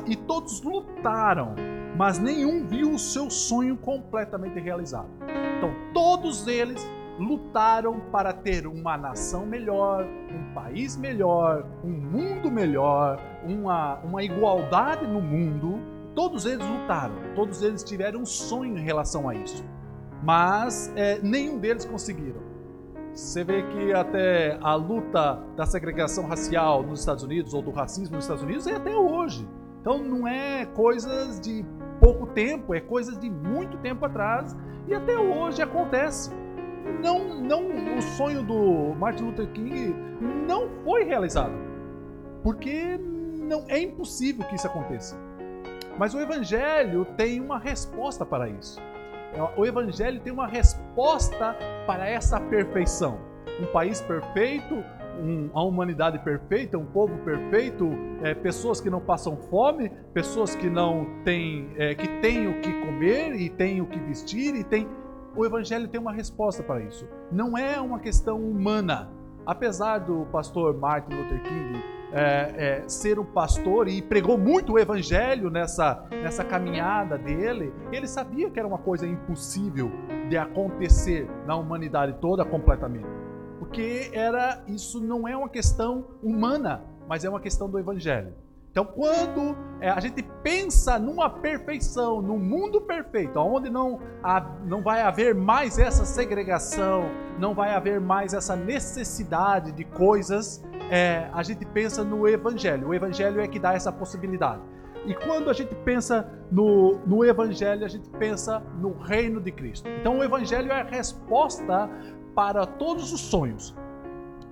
E 0.07 0.17
todos 0.17 0.63
lutaram, 0.63 1.55
mas 1.97 2.19
nenhum 2.19 2.67
viu 2.67 2.93
o 2.93 2.99
seu 2.99 3.31
sonho 3.31 3.77
completamente 3.77 4.61
realizado. 4.61 5.09
Então 5.57 5.71
todos 5.95 6.47
eles 6.47 6.87
lutaram 7.19 8.01
para 8.13 8.33
ter 8.33 8.67
uma 8.67 8.97
nação 8.97 9.47
melhor, 9.47 10.05
um 10.05 10.55
país 10.55 10.97
melhor, 10.97 11.67
um 11.83 11.91
mundo 11.91 12.51
melhor, 12.51 13.19
uma, 13.43 13.95
uma 14.01 14.23
igualdade 14.23 15.07
no 15.07 15.21
mundo. 15.21 15.81
Todos 16.15 16.47
eles 16.47 16.67
lutaram, 16.67 17.15
todos 17.35 17.63
eles 17.63 17.83
tiveram 17.83 18.21
um 18.21 18.27
sonho 18.27 18.77
em 18.79 18.83
relação 18.83 19.29
a 19.29 19.35
isso, 19.35 19.65
mas 20.23 20.91
é, 20.97 21.19
nenhum 21.23 21.59
deles 21.59 21.85
conseguiram. 21.85 22.46
Você 23.17 23.43
vê 23.43 23.63
que 23.63 23.95
até 23.95 24.59
a 24.61 24.75
luta 24.75 25.43
da 25.57 25.65
segregação 25.65 26.27
racial 26.27 26.83
nos 26.83 27.01
Estados 27.01 27.25
Unidos 27.25 27.55
ou 27.55 27.63
do 27.63 27.71
racismo 27.71 28.17
nos 28.17 28.25
Estados 28.25 28.43
Unidos 28.43 28.67
é 28.67 28.75
até 28.75 28.95
hoje. 28.95 29.49
Então 29.81 29.99
não 29.99 30.29
é 30.29 30.67
coisas 30.67 31.41
de 31.41 31.65
pouco 31.99 32.27
tempo, 32.27 32.75
é 32.75 32.81
coisas 32.81 33.19
de 33.19 33.31
muito 33.31 33.79
tempo 33.79 34.05
atrás 34.05 34.55
e 34.87 34.93
até 34.93 35.17
hoje 35.17 35.63
acontece 35.63 36.31
não, 37.03 37.41
não, 37.41 37.97
o 37.97 38.03
sonho 38.03 38.43
do 38.43 38.95
Martin 38.99 39.25
Luther 39.25 39.49
King 39.49 39.97
não 40.47 40.69
foi 40.85 41.05
realizado. 41.05 41.55
Porque 42.43 42.99
não 42.99 43.65
é 43.67 43.81
impossível 43.81 44.47
que 44.47 44.57
isso 44.57 44.67
aconteça. 44.67 45.19
Mas 45.99 46.15
o 46.15 46.21
evangelho 46.21 47.07
tem 47.17 47.41
uma 47.41 47.59
resposta 47.59 48.27
para 48.27 48.47
isso. 48.47 48.79
O 49.57 49.65
evangelho 49.65 50.21
tem 50.21 50.33
uma 50.33 50.47
resposta 50.47 51.57
para 51.87 52.09
essa 52.09 52.41
perfeição. 52.41 53.19
Um 53.61 53.67
país 53.67 54.01
perfeito, 54.01 54.75
um, 55.19 55.51
a 55.55 55.63
humanidade 55.63 56.19
perfeita, 56.19 56.77
um 56.77 56.85
povo 56.85 57.17
perfeito, 57.19 57.91
é, 58.23 58.35
pessoas 58.35 58.81
que 58.81 58.91
não 58.91 59.01
passam 59.01 59.37
fome, 59.37 59.91
pessoas 60.13 60.55
que 60.55 60.69
não 60.69 61.07
têm, 61.25 61.71
é, 61.77 61.95
que 61.95 62.07
têm 62.21 62.49
o 62.49 62.61
que 62.61 62.73
comer 62.81 63.35
e 63.35 63.49
têm 63.49 63.81
o 63.81 63.87
que 63.87 63.99
vestir 64.01 64.55
e 64.55 64.65
têm 64.65 64.87
o 65.37 65.45
Evangelho 65.45 65.87
tem 65.87 66.01
uma 66.01 66.13
resposta 66.13 66.63
para 66.63 66.81
isso. 66.81 67.07
Não 67.31 67.59
é 67.59 67.79
uma 67.79 68.01
questão 68.01 68.41
humana. 68.41 69.11
Apesar 69.45 69.99
do 69.99 70.27
pastor 70.33 70.77
Martin 70.77 71.15
Luther 71.15 71.43
King 71.43 71.83
é, 72.13 72.83
é, 72.83 72.89
ser 72.89 73.19
um 73.19 73.25
pastor 73.25 73.89
e 73.89 74.01
pregou 74.01 74.39
muito 74.39 74.75
o 74.75 74.79
Evangelho 74.79 75.51
nessa, 75.51 76.07
nessa 76.11 76.45
caminhada 76.45 77.19
dele, 77.19 77.73
ele 77.93 78.07
sabia 78.07 78.51
que 78.51 78.59
era 78.59 78.67
uma 78.67 78.79
coisa 78.79 79.07
impossível 79.07 79.91
de 80.29 80.37
acontecer 80.37 81.29
na 81.47 81.57
humanidade 81.57 82.17
toda 82.21 82.45
completamente. 82.45 83.07
Porque 83.59 84.11
era 84.13 84.63
isso 84.67 85.01
não 85.01 85.27
é 85.27 85.37
uma 85.37 85.49
questão 85.49 86.07
humana, 86.23 86.85
mas 87.09 87.25
é 87.25 87.29
uma 87.29 87.41
questão 87.41 87.69
do 87.69 87.79
Evangelho. 87.79 88.35
Então, 88.77 88.85
quando 88.85 89.57
é, 89.81 89.89
a 89.89 89.99
gente 90.01 90.23
pensa 90.43 90.99
numa 90.99 91.31
perfeição, 91.31 92.21
num 92.21 92.39
mundo 92.39 92.79
perfeito, 92.79 93.39
onde 93.39 93.71
não, 93.71 93.99
não 94.67 94.83
vai 94.83 95.01
haver 95.01 95.35
mais 95.35 95.79
essa 95.79 96.05
segregação, 96.05 97.05
não 97.39 97.55
vai 97.55 97.75
haver 97.75 97.99
mais 98.03 98.35
essa 98.35 98.55
necessidade 98.55 99.73
de 99.73 99.83
coisas, 99.83 100.63
é, 100.91 101.31
a 101.33 101.43
gente 101.43 101.65
pensa 101.65 102.05
no 102.05 102.29
Evangelho. 102.29 102.89
O 102.89 102.95
Evangelho 102.95 103.41
é 103.41 103.49
que 103.49 103.59
dá 103.59 103.73
essa 103.73 103.91
possibilidade. 103.91 104.61
E 105.07 105.15
quando 105.15 105.49
a 105.49 105.55
gente 105.55 105.75
pensa 105.77 106.31
no, 106.53 106.99
no 107.07 107.25
Evangelho, 107.25 107.83
a 107.83 107.89
gente 107.89 108.11
pensa 108.11 108.63
no 108.79 108.93
reino 108.93 109.41
de 109.41 109.53
Cristo. 109.53 109.89
Então, 109.89 110.19
o 110.19 110.23
Evangelho 110.23 110.71
é 110.71 110.83
a 110.83 110.85
resposta 110.85 111.89
para 112.35 112.67
todos 112.67 113.11
os 113.11 113.23
sonhos. 113.23 113.75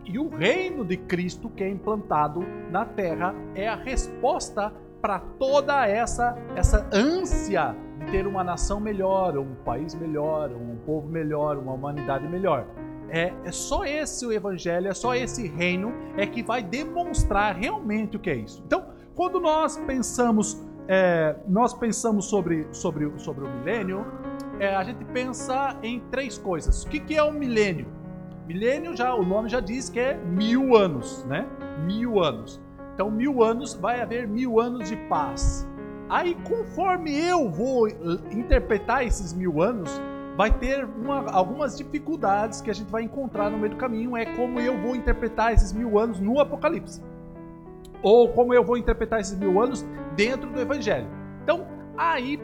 E 0.05 0.19
o 0.19 0.29
reino 0.29 0.85
de 0.85 0.97
Cristo 0.97 1.49
que 1.49 1.65
é 1.65 1.69
implantado 1.69 2.45
na 2.71 2.85
terra 2.85 3.35
é 3.55 3.69
a 3.69 3.77
resposta 3.77 4.73
para 5.01 5.19
toda 5.19 5.87
essa 5.87 6.37
essa 6.57 6.89
ânsia 6.93 7.75
de 7.99 8.11
ter 8.11 8.27
uma 8.27 8.43
nação 8.43 8.81
melhor, 8.81 9.37
um 9.39 9.55
país 9.65 9.95
melhor, 9.95 10.51
um 10.51 10.77
povo 10.85 11.09
melhor, 11.09 11.57
uma 11.57 11.73
humanidade 11.73 12.27
melhor. 12.29 12.67
É, 13.09 13.33
é 13.45 13.53
só 13.53 13.85
esse 13.85 14.27
o 14.27 14.33
evangelho, 14.33 14.89
é 14.89 14.95
só 14.95 15.15
esse 15.15 15.47
reino 15.47 15.93
é 16.17 16.27
que 16.27 16.43
vai 16.43 16.63
demonstrar 16.63 17.55
realmente 17.55 18.17
o 18.17 18.21
que 18.21 18.31
é 18.31 18.37
isso. 18.37 18.63
Então, 18.67 18.87
quando 19.15 19.39
nós 19.41 19.77
pensamos 19.87 20.61
é, 20.87 21.37
nós 21.49 21.73
pensamos 21.73 22.27
sobre, 22.27 22.67
sobre, 22.73 23.11
sobre 23.19 23.45
o 23.45 23.51
milênio, 23.51 24.05
é, 24.59 24.75
a 24.75 24.85
gente 24.85 25.05
pensa 25.07 25.77
em 25.83 26.01
três 26.11 26.39
coisas. 26.39 26.85
O 26.85 26.89
que, 26.89 27.01
que 27.01 27.17
é 27.17 27.23
o 27.23 27.33
milênio? 27.33 27.87
Milênio 28.47 28.95
já, 28.95 29.15
o 29.15 29.25
nome 29.25 29.49
já 29.49 29.61
diz 29.61 29.89
que 29.89 29.99
é 29.99 30.15
mil 30.15 30.77
anos, 30.77 31.25
né? 31.25 31.47
Mil 31.87 32.23
anos. 32.23 32.61
Então, 32.95 33.11
mil 33.11 33.43
anos 33.43 33.75
vai 33.75 34.01
haver 34.01 34.29
mil 34.29 34.61
anos 34.61 34.89
de 34.89 34.97
paz. 35.09 35.67
Aí, 36.11 36.35
conforme 36.45 37.17
eu 37.19 37.49
vou 37.51 37.89
interpretar 38.31 39.05
esses 39.05 39.33
mil 39.33 39.63
anos, 39.63 39.91
vai 40.37 40.51
ter 40.51 40.85
uma, 40.85 41.31
algumas 41.31 41.77
dificuldades 41.77 42.61
que 42.61 42.71
a 42.71 42.75
gente 42.75 42.91
vai 42.91 43.03
encontrar 43.03 43.51
no 43.51 43.57
meio 43.57 43.71
do 43.71 43.77
caminho. 43.77 44.15
É 44.15 44.27
como 44.37 44.61
eu 44.61 44.79
vou 44.79 44.95
interpretar 44.95 45.55
esses 45.55 45.73
mil 45.73 45.99
anos 45.99 46.21
no 46.21 46.39
Apocalipse, 46.39 47.03
ou 48.03 48.29
como 48.29 48.53
eu 48.53 48.63
vou 48.63 48.77
interpretar 48.77 49.21
esses 49.21 49.37
mil 49.39 49.61
anos 49.61 49.85
dentro 50.15 50.51
do 50.51 50.61
Evangelho. 50.61 51.09
Então, 51.43 51.67
aí 51.97 52.39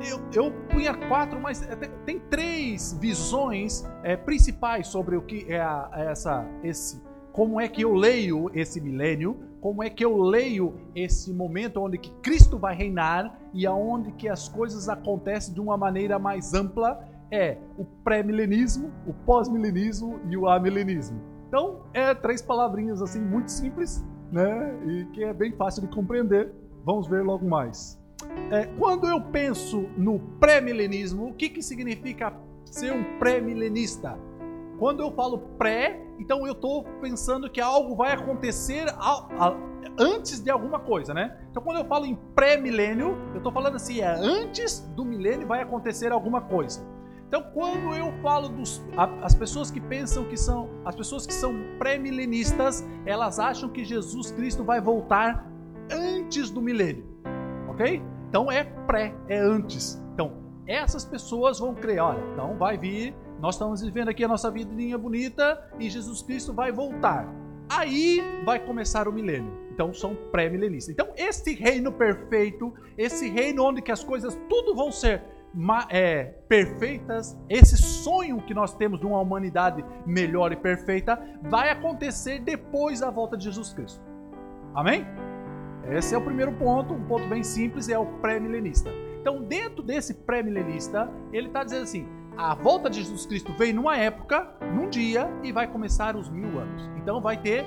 eu, 0.00 0.44
eu 0.44 0.52
punha 0.68 0.94
quatro, 1.08 1.40
mas 1.40 1.66
tem 2.04 2.18
três 2.18 2.96
visões 3.00 3.84
é, 4.02 4.16
principais 4.16 4.86
sobre 4.86 5.16
o 5.16 5.22
que 5.22 5.46
é 5.48 5.60
a, 5.60 5.90
essa, 5.94 6.46
esse, 6.62 7.02
como 7.32 7.60
é 7.60 7.68
que 7.68 7.82
eu 7.82 7.94
leio 7.94 8.50
esse 8.54 8.80
milênio, 8.80 9.36
como 9.60 9.82
é 9.82 9.90
que 9.90 10.04
eu 10.04 10.16
leio 10.16 10.74
esse 10.94 11.32
momento 11.32 11.80
onde 11.80 11.98
que 11.98 12.10
Cristo 12.22 12.58
vai 12.58 12.74
reinar 12.74 13.38
e 13.52 13.66
aonde 13.66 14.10
que 14.12 14.28
as 14.28 14.48
coisas 14.48 14.88
acontecem 14.88 15.52
de 15.52 15.60
uma 15.60 15.76
maneira 15.76 16.18
mais 16.18 16.54
ampla 16.54 17.06
é 17.30 17.58
o 17.78 17.84
pré-milenismo, 17.84 18.90
o 19.06 19.12
pós-milenismo 19.12 20.18
e 20.28 20.36
o 20.36 20.48
amilenismo. 20.48 21.20
Então, 21.46 21.82
é 21.92 22.14
três 22.14 22.42
palavrinhas 22.42 23.02
assim 23.02 23.20
muito 23.20 23.50
simples, 23.50 24.04
né? 24.32 24.74
E 24.86 25.04
que 25.06 25.22
é 25.22 25.32
bem 25.32 25.52
fácil 25.52 25.82
de 25.82 25.88
compreender. 25.88 26.52
Vamos 26.84 27.06
ver 27.06 27.22
logo 27.22 27.46
mais. 27.46 27.99
É, 28.50 28.66
quando 28.78 29.06
eu 29.06 29.20
penso 29.20 29.88
no 29.96 30.18
pré-milenismo, 30.40 31.28
o 31.28 31.34
que, 31.34 31.48
que 31.48 31.62
significa 31.62 32.32
ser 32.64 32.92
um 32.92 33.18
pré-milenista? 33.18 34.18
Quando 34.78 35.02
eu 35.02 35.12
falo 35.12 35.38
pré, 35.58 36.00
então 36.18 36.46
eu 36.46 36.52
estou 36.52 36.84
pensando 37.00 37.50
que 37.50 37.60
algo 37.60 37.94
vai 37.94 38.12
acontecer 38.12 38.86
antes 39.98 40.40
de 40.40 40.50
alguma 40.50 40.80
coisa, 40.80 41.12
né? 41.12 41.38
Então 41.50 41.62
quando 41.62 41.78
eu 41.78 41.84
falo 41.84 42.06
em 42.06 42.16
pré-milênio, 42.34 43.16
eu 43.32 43.36
estou 43.36 43.52
falando 43.52 43.76
assim, 43.76 44.00
é 44.00 44.08
antes 44.08 44.80
do 44.96 45.04
milênio 45.04 45.46
vai 45.46 45.60
acontecer 45.60 46.10
alguma 46.10 46.40
coisa. 46.40 46.80
Então 47.28 47.42
quando 47.52 47.94
eu 47.94 48.10
falo 48.22 48.48
dos 48.48 48.82
as 49.22 49.34
pessoas 49.34 49.70
que 49.70 49.80
pensam 49.80 50.24
que 50.24 50.36
são 50.36 50.70
as 50.84 50.96
pessoas 50.96 51.26
que 51.26 51.34
são 51.34 51.54
pré-milenistas, 51.78 52.82
elas 53.04 53.38
acham 53.38 53.68
que 53.68 53.84
Jesus 53.84 54.32
Cristo 54.32 54.64
vai 54.64 54.80
voltar 54.80 55.46
antes 55.92 56.50
do 56.50 56.62
milênio, 56.62 57.04
ok? 57.68 58.02
Então 58.30 58.50
é 58.50 58.62
pré, 58.62 59.12
é 59.28 59.38
antes. 59.38 60.00
Então, 60.14 60.32
essas 60.66 61.04
pessoas 61.04 61.58
vão 61.58 61.74
crer, 61.74 62.00
olha, 62.00 62.22
então 62.32 62.56
vai 62.56 62.78
vir, 62.78 63.12
nós 63.40 63.56
estamos 63.56 63.82
vivendo 63.82 64.08
aqui 64.08 64.22
a 64.22 64.28
nossa 64.28 64.48
vidinha 64.50 64.96
bonita 64.96 65.60
e 65.80 65.90
Jesus 65.90 66.22
Cristo 66.22 66.52
vai 66.52 66.70
voltar. 66.70 67.26
Aí 67.68 68.22
vai 68.44 68.64
começar 68.64 69.08
o 69.08 69.12
milênio. 69.12 69.52
Então 69.72 69.92
são 69.92 70.14
pré-milenistas. 70.30 70.92
Então 70.92 71.08
esse 71.16 71.54
reino 71.54 71.90
perfeito, 71.90 72.72
esse 72.96 73.28
reino 73.28 73.64
onde 73.64 73.82
que 73.82 73.90
as 73.90 74.04
coisas 74.04 74.38
tudo 74.48 74.74
vão 74.76 74.92
ser 74.92 75.22
é, 75.88 76.24
perfeitas, 76.48 77.36
esse 77.48 77.76
sonho 77.76 78.40
que 78.42 78.54
nós 78.54 78.72
temos 78.74 79.00
de 79.00 79.06
uma 79.06 79.20
humanidade 79.20 79.84
melhor 80.06 80.52
e 80.52 80.56
perfeita, 80.56 81.20
vai 81.42 81.70
acontecer 81.70 82.40
depois 82.40 83.00
da 83.00 83.10
volta 83.10 83.36
de 83.36 83.44
Jesus 83.44 83.72
Cristo. 83.72 84.00
Amém? 84.72 85.04
Esse 85.88 86.14
é 86.14 86.18
o 86.18 86.20
primeiro 86.20 86.52
ponto, 86.52 86.94
um 86.94 87.04
ponto 87.04 87.26
bem 87.28 87.42
simples, 87.42 87.88
é 87.88 87.98
o 87.98 88.06
pré-milenista. 88.06 88.90
Então, 89.20 89.42
dentro 89.42 89.82
desse 89.82 90.14
pré-milenista, 90.14 91.10
ele 91.32 91.48
está 91.48 91.62
dizendo 91.62 91.82
assim: 91.82 92.06
a 92.36 92.54
volta 92.54 92.88
de 92.88 93.00
Jesus 93.00 93.26
Cristo 93.26 93.52
vem 93.52 93.72
numa 93.72 93.96
época, 93.96 94.48
num 94.74 94.88
dia, 94.88 95.30
e 95.42 95.52
vai 95.52 95.66
começar 95.66 96.16
os 96.16 96.28
mil 96.28 96.58
anos. 96.58 96.90
Então, 96.96 97.20
vai 97.20 97.36
ter, 97.36 97.66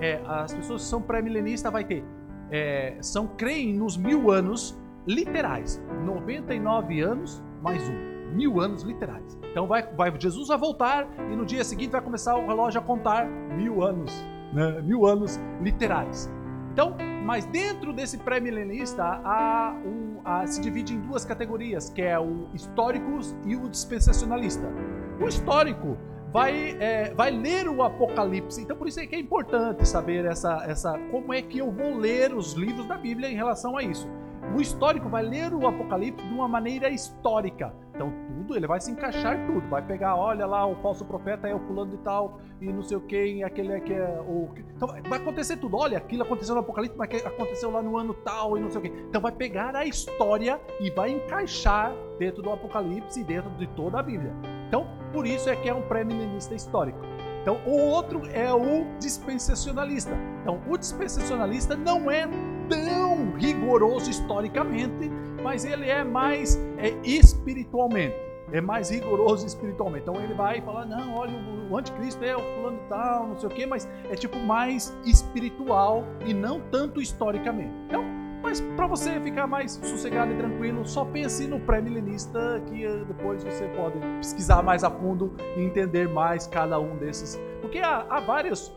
é, 0.00 0.20
as 0.26 0.54
pessoas 0.54 0.82
que 0.82 0.88
são 0.88 1.02
pré-milenistas, 1.02 1.70
vai 1.72 1.84
ter, 1.84 2.04
é, 2.50 2.96
são, 3.00 3.26
creem 3.26 3.74
nos 3.74 3.96
mil 3.96 4.30
anos 4.30 4.78
literais, 5.06 5.82
99 6.04 7.00
anos 7.00 7.42
mais 7.62 7.88
um, 7.88 8.34
mil 8.34 8.60
anos 8.60 8.82
literais. 8.82 9.38
Então, 9.50 9.66
vai, 9.66 9.82
vai, 9.94 10.12
Jesus 10.18 10.48
vai 10.48 10.58
voltar 10.58 11.06
e 11.30 11.36
no 11.36 11.44
dia 11.44 11.64
seguinte 11.64 11.90
vai 11.90 12.00
começar 12.00 12.36
o 12.36 12.46
relógio 12.46 12.80
a 12.80 12.84
contar 12.84 13.26
mil 13.26 13.82
anos, 13.82 14.12
né? 14.52 14.80
mil 14.82 15.06
anos 15.06 15.38
literais. 15.62 16.30
Então, 16.76 16.94
mas 17.24 17.46
dentro 17.46 17.90
desse 17.90 18.18
pré-milenista 18.18 19.02
há 19.02 19.74
um, 19.82 20.20
há, 20.22 20.46
se 20.46 20.60
divide 20.60 20.92
em 20.92 21.00
duas 21.00 21.24
categorias, 21.24 21.88
que 21.88 22.02
é 22.02 22.18
o 22.18 22.50
históricos 22.52 23.34
e 23.46 23.56
o 23.56 23.66
dispensacionalista. 23.66 24.70
O 25.18 25.26
histórico 25.26 25.96
vai, 26.30 26.76
é, 26.78 27.14
vai 27.14 27.30
ler 27.30 27.66
o 27.66 27.82
Apocalipse, 27.82 28.60
então 28.60 28.76
por 28.76 28.88
isso 28.88 29.00
é 29.00 29.06
que 29.06 29.16
é 29.16 29.18
importante 29.18 29.88
saber 29.88 30.26
essa, 30.26 30.66
essa 30.68 30.98
como 31.10 31.32
é 31.32 31.40
que 31.40 31.56
eu 31.56 31.72
vou 31.72 31.96
ler 31.96 32.34
os 32.34 32.52
livros 32.52 32.86
da 32.86 32.98
Bíblia 32.98 33.30
em 33.30 33.34
relação 33.34 33.74
a 33.74 33.82
isso. 33.82 34.06
O 34.54 34.60
histórico 34.60 35.08
vai 35.08 35.22
ler 35.22 35.52
o 35.52 35.66
Apocalipse 35.66 36.26
de 36.26 36.32
uma 36.32 36.48
maneira 36.48 36.88
histórica. 36.88 37.74
Então 37.94 38.12
tudo, 38.28 38.56
ele 38.56 38.66
vai 38.66 38.80
se 38.80 38.90
encaixar 38.90 39.44
tudo. 39.46 39.68
Vai 39.68 39.82
pegar, 39.82 40.16
olha 40.16 40.46
lá, 40.46 40.66
o 40.66 40.76
falso 40.76 41.04
profeta 41.04 41.48
é 41.48 41.54
o 41.54 41.58
fulano 41.60 41.90
de 41.90 41.98
tal, 41.98 42.40
e 42.60 42.72
não 42.72 42.82
sei 42.82 42.96
o 42.96 43.00
que, 43.00 43.42
aquele 43.42 43.72
é 43.72 43.80
que 43.80 43.92
é 43.92 44.20
o. 44.20 44.48
Então 44.74 44.88
vai 45.08 45.18
acontecer 45.18 45.56
tudo. 45.56 45.76
Olha, 45.76 45.98
aquilo 45.98 46.22
aconteceu 46.22 46.54
no 46.54 46.60
Apocalipse, 46.60 46.96
mas 46.96 47.26
aconteceu 47.26 47.70
lá 47.70 47.82
no 47.82 47.96
ano 47.96 48.14
tal 48.14 48.56
e 48.56 48.60
não 48.60 48.70
sei 48.70 48.78
o 48.78 48.82
que. 48.82 48.88
Então 48.88 49.20
vai 49.20 49.32
pegar 49.32 49.74
a 49.74 49.84
história 49.84 50.60
e 50.80 50.90
vai 50.90 51.10
encaixar 51.10 51.92
dentro 52.18 52.42
do 52.42 52.50
Apocalipse 52.50 53.20
e 53.20 53.24
dentro 53.24 53.50
de 53.50 53.66
toda 53.68 53.98
a 53.98 54.02
Bíblia. 54.02 54.32
Então, 54.68 54.86
por 55.12 55.26
isso 55.26 55.48
é 55.48 55.56
que 55.56 55.68
é 55.68 55.74
um 55.74 55.82
pré-milenista 55.82 56.54
histórico. 56.54 56.98
Então, 57.42 57.60
o 57.64 57.78
outro 57.78 58.22
é 58.32 58.52
o 58.52 58.84
dispensacionalista. 58.98 60.10
Então, 60.42 60.60
o 60.68 60.76
dispensacionalista 60.76 61.76
não 61.76 62.10
é 62.10 62.26
tão 62.68 63.32
rigoroso 63.36 64.10
historicamente, 64.10 65.10
mas 65.42 65.64
ele 65.64 65.88
é 65.88 66.04
mais 66.04 66.56
é, 66.78 66.94
espiritualmente. 67.04 68.14
É 68.52 68.60
mais 68.60 68.90
rigoroso 68.90 69.44
espiritualmente. 69.46 70.02
Então 70.02 70.22
ele 70.22 70.34
vai 70.34 70.60
falar: 70.60 70.86
não, 70.86 71.14
olha, 71.14 71.32
o 71.70 71.76
anticristo 71.76 72.24
é 72.24 72.36
o 72.36 72.40
fulano 72.40 72.78
tal, 72.88 73.26
não 73.26 73.38
sei 73.38 73.48
o 73.48 73.52
quê, 73.52 73.66
mas 73.66 73.88
é 74.10 74.14
tipo 74.14 74.38
mais 74.38 74.96
espiritual 75.04 76.04
e 76.24 76.32
não 76.32 76.60
tanto 76.70 77.00
historicamente. 77.00 77.72
Então, 77.86 78.04
mas 78.42 78.60
para 78.60 78.86
você 78.86 79.20
ficar 79.20 79.48
mais 79.48 79.72
sossegado 79.72 80.32
e 80.32 80.36
tranquilo, 80.36 80.86
só 80.86 81.04
pense 81.04 81.48
no 81.48 81.58
pré-milenista 81.58 82.62
que 82.66 82.84
eh, 82.84 83.04
depois 83.08 83.42
você 83.42 83.66
pode 83.76 83.98
pesquisar 84.18 84.62
mais 84.62 84.84
a 84.84 84.90
fundo 84.90 85.34
e 85.56 85.62
entender 85.62 86.08
mais 86.08 86.46
cada 86.46 86.78
um 86.78 86.96
desses. 86.96 87.36
Porque 87.60 87.78
há, 87.78 88.06
há 88.08 88.20
vários 88.20 88.72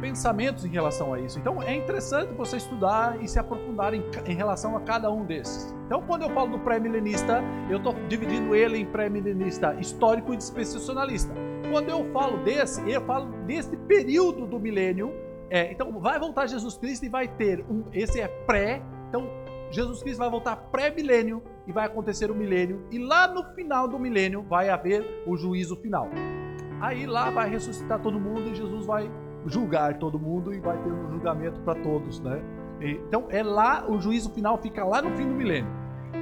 pensamentos 0.00 0.64
em 0.64 0.68
relação 0.68 1.12
a 1.12 1.20
isso. 1.20 1.38
Então 1.38 1.62
é 1.62 1.74
interessante 1.74 2.32
você 2.34 2.56
estudar 2.56 3.22
e 3.22 3.28
se 3.28 3.38
aprofundar 3.38 3.94
em, 3.94 4.02
em 4.26 4.34
relação 4.34 4.76
a 4.76 4.80
cada 4.80 5.10
um 5.10 5.24
desses. 5.24 5.74
Então, 5.86 6.02
quando 6.02 6.22
eu 6.22 6.30
falo 6.30 6.50
do 6.50 6.58
pré-milenista, 6.58 7.40
eu 7.70 7.78
estou 7.78 7.94
dividindo 8.08 8.54
ele 8.54 8.78
em 8.78 8.86
pré-milenista 8.86 9.74
histórico 9.80 10.34
e 10.34 10.36
dispensacionalista. 10.36 11.32
Quando 11.70 11.88
eu 11.88 12.10
falo 12.12 12.38
desse, 12.38 12.80
eu 12.90 13.00
falo 13.02 13.26
desse 13.46 13.76
período 13.76 14.46
do 14.46 14.58
milênio. 14.58 15.14
É, 15.48 15.70
então, 15.70 15.92
vai 16.00 16.18
voltar 16.18 16.46
Jesus 16.48 16.76
Cristo 16.76 17.06
e 17.06 17.08
vai 17.08 17.28
ter 17.28 17.64
um. 17.70 17.84
Esse 17.92 18.20
é 18.20 18.26
pré. 18.26 18.82
Então, 19.08 19.28
Jesus 19.70 20.02
Cristo 20.02 20.18
vai 20.18 20.30
voltar 20.30 20.56
pré-milênio 20.56 21.40
e 21.68 21.72
vai 21.72 21.86
acontecer 21.86 22.32
o 22.32 22.34
milênio. 22.34 22.84
E 22.90 22.98
lá 22.98 23.28
no 23.28 23.44
final 23.54 23.86
do 23.86 23.98
milênio 23.98 24.42
vai 24.42 24.68
haver 24.68 25.22
o 25.24 25.36
juízo 25.36 25.76
final. 25.76 26.08
Aí 26.80 27.06
lá 27.06 27.30
vai 27.30 27.48
ressuscitar 27.48 28.00
todo 28.00 28.18
mundo 28.18 28.50
e 28.50 28.54
Jesus 28.54 28.84
vai 28.84 29.10
julgar 29.46 29.98
todo 29.98 30.18
mundo 30.18 30.52
e 30.52 30.60
vai 30.60 30.76
ter 30.82 30.90
um 30.90 31.10
julgamento 31.10 31.60
para 31.60 31.80
todos, 31.82 32.20
né? 32.20 32.42
Então 32.80 33.26
é 33.30 33.42
lá, 33.42 33.84
o 33.88 33.98
juízo 34.00 34.30
final 34.30 34.58
fica 34.58 34.84
lá 34.84 35.00
no 35.00 35.10
fim 35.16 35.26
do 35.26 35.34
milênio. 35.34 35.70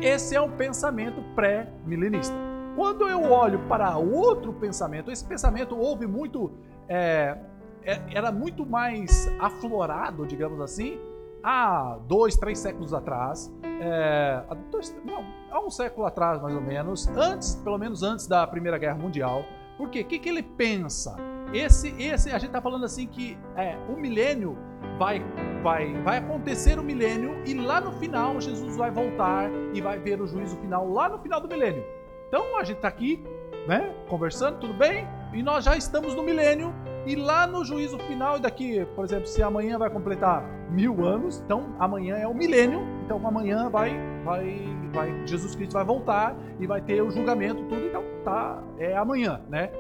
Esse 0.01 0.35
é 0.35 0.41
um 0.41 0.51
pensamento 0.51 1.23
pré-milenista. 1.35 2.35
Quando 2.77 3.09
eu 3.09 3.31
olho 3.31 3.61
para 3.69 3.97
outro 3.97 4.53
pensamento, 4.53 5.11
esse 5.11 5.25
pensamento 5.25 5.77
houve 5.77 6.07
muito, 6.07 6.53
é, 6.89 7.39
é, 7.83 8.01
era 8.13 8.33
muito 8.33 8.67
mais 8.67 9.31
aflorado, 9.39 10.27
digamos 10.27 10.61
assim, 10.61 10.99
há 11.43 11.99
dois, 12.09 12.37
três 12.37 12.59
séculos 12.59 12.93
atrás, 12.93 13.53
é, 13.81 14.43
há, 14.49 14.55
dois, 14.71 14.95
não, 15.05 15.25
há 15.51 15.61
um 15.61 15.71
século 15.71 16.07
atrás 16.07 16.43
mais 16.43 16.55
ou 16.55 16.61
menos, 16.61 17.07
antes, 17.09 17.55
pelo 17.57 17.79
menos 17.79 18.03
antes 18.03 18.27
da 18.27 18.47
Primeira 18.47 18.79
Guerra 18.79 18.97
Mundial. 18.97 19.45
Por 19.77 19.89
quê? 19.89 20.01
O 20.01 20.05
que, 20.05 20.19
que 20.19 20.29
ele 20.29 20.43
pensa? 20.43 21.17
Esse, 21.55 21.95
esse, 22.03 22.31
a 22.31 22.39
gente 22.39 22.49
está 22.49 22.61
falando 22.61 22.85
assim 22.85 23.07
que 23.07 23.39
é, 23.57 23.79
o 23.89 23.97
milênio 23.97 24.59
vai, 24.99 25.23
vai, 25.63 25.95
vai 26.03 26.19
acontecer 26.19 26.79
o 26.79 26.83
milênio 26.83 27.43
e 27.47 27.55
lá 27.55 27.81
no 27.81 27.93
final 27.93 28.41
Jesus 28.41 28.77
vai 28.77 28.91
voltar 28.91 29.49
e 29.73 29.81
vai 29.81 29.99
ver 29.99 30.21
o 30.21 30.27
juízo 30.27 30.57
final 30.57 30.89
lá 30.91 31.09
no 31.09 31.19
final 31.19 31.41
do 31.41 31.49
milênio. 31.49 31.85
Então 32.27 32.59
a 32.59 32.65
gente 32.65 32.79
está 32.79 32.89
aqui, 32.89 33.23
né, 33.69 33.95
conversando, 34.09 34.59
tudo 34.59 34.75
bem? 34.75 35.07
E 35.33 35.43
nós 35.43 35.65
já 35.65 35.77
estamos 35.77 36.15
no 36.15 36.25
milênio 36.25 36.75
e 37.07 37.15
lá 37.15 37.47
no 37.47 37.65
juízo 37.65 37.99
final, 38.01 38.39
daqui, 38.39 38.85
por 38.97 39.05
exemplo, 39.05 39.27
se 39.27 39.43
amanhã 39.43 39.79
vai 39.79 39.91
completar 39.91 40.43
mil 40.71 41.05
anos, 41.05 41.41
então 41.45 41.75
amanhã 41.79 42.17
é 42.17 42.27
o 42.27 42.35
milênio, 42.35 42.81
então 43.05 43.25
amanhã 43.27 43.69
vai, 43.69 43.97
vai, 44.25 44.59
vai, 44.93 45.27
Jesus 45.27 45.55
Cristo 45.55 45.75
vai 45.75 45.85
voltar 45.85 46.35
e 46.59 46.67
vai 46.67 46.81
ter 46.81 47.03
o 47.03 47.11
julgamento, 47.11 47.63
tudo, 47.65 47.87
então 47.87 48.03
tá, 48.25 48.63
é 48.79 48.97
amanhã, 48.97 49.41
né? 49.49 49.71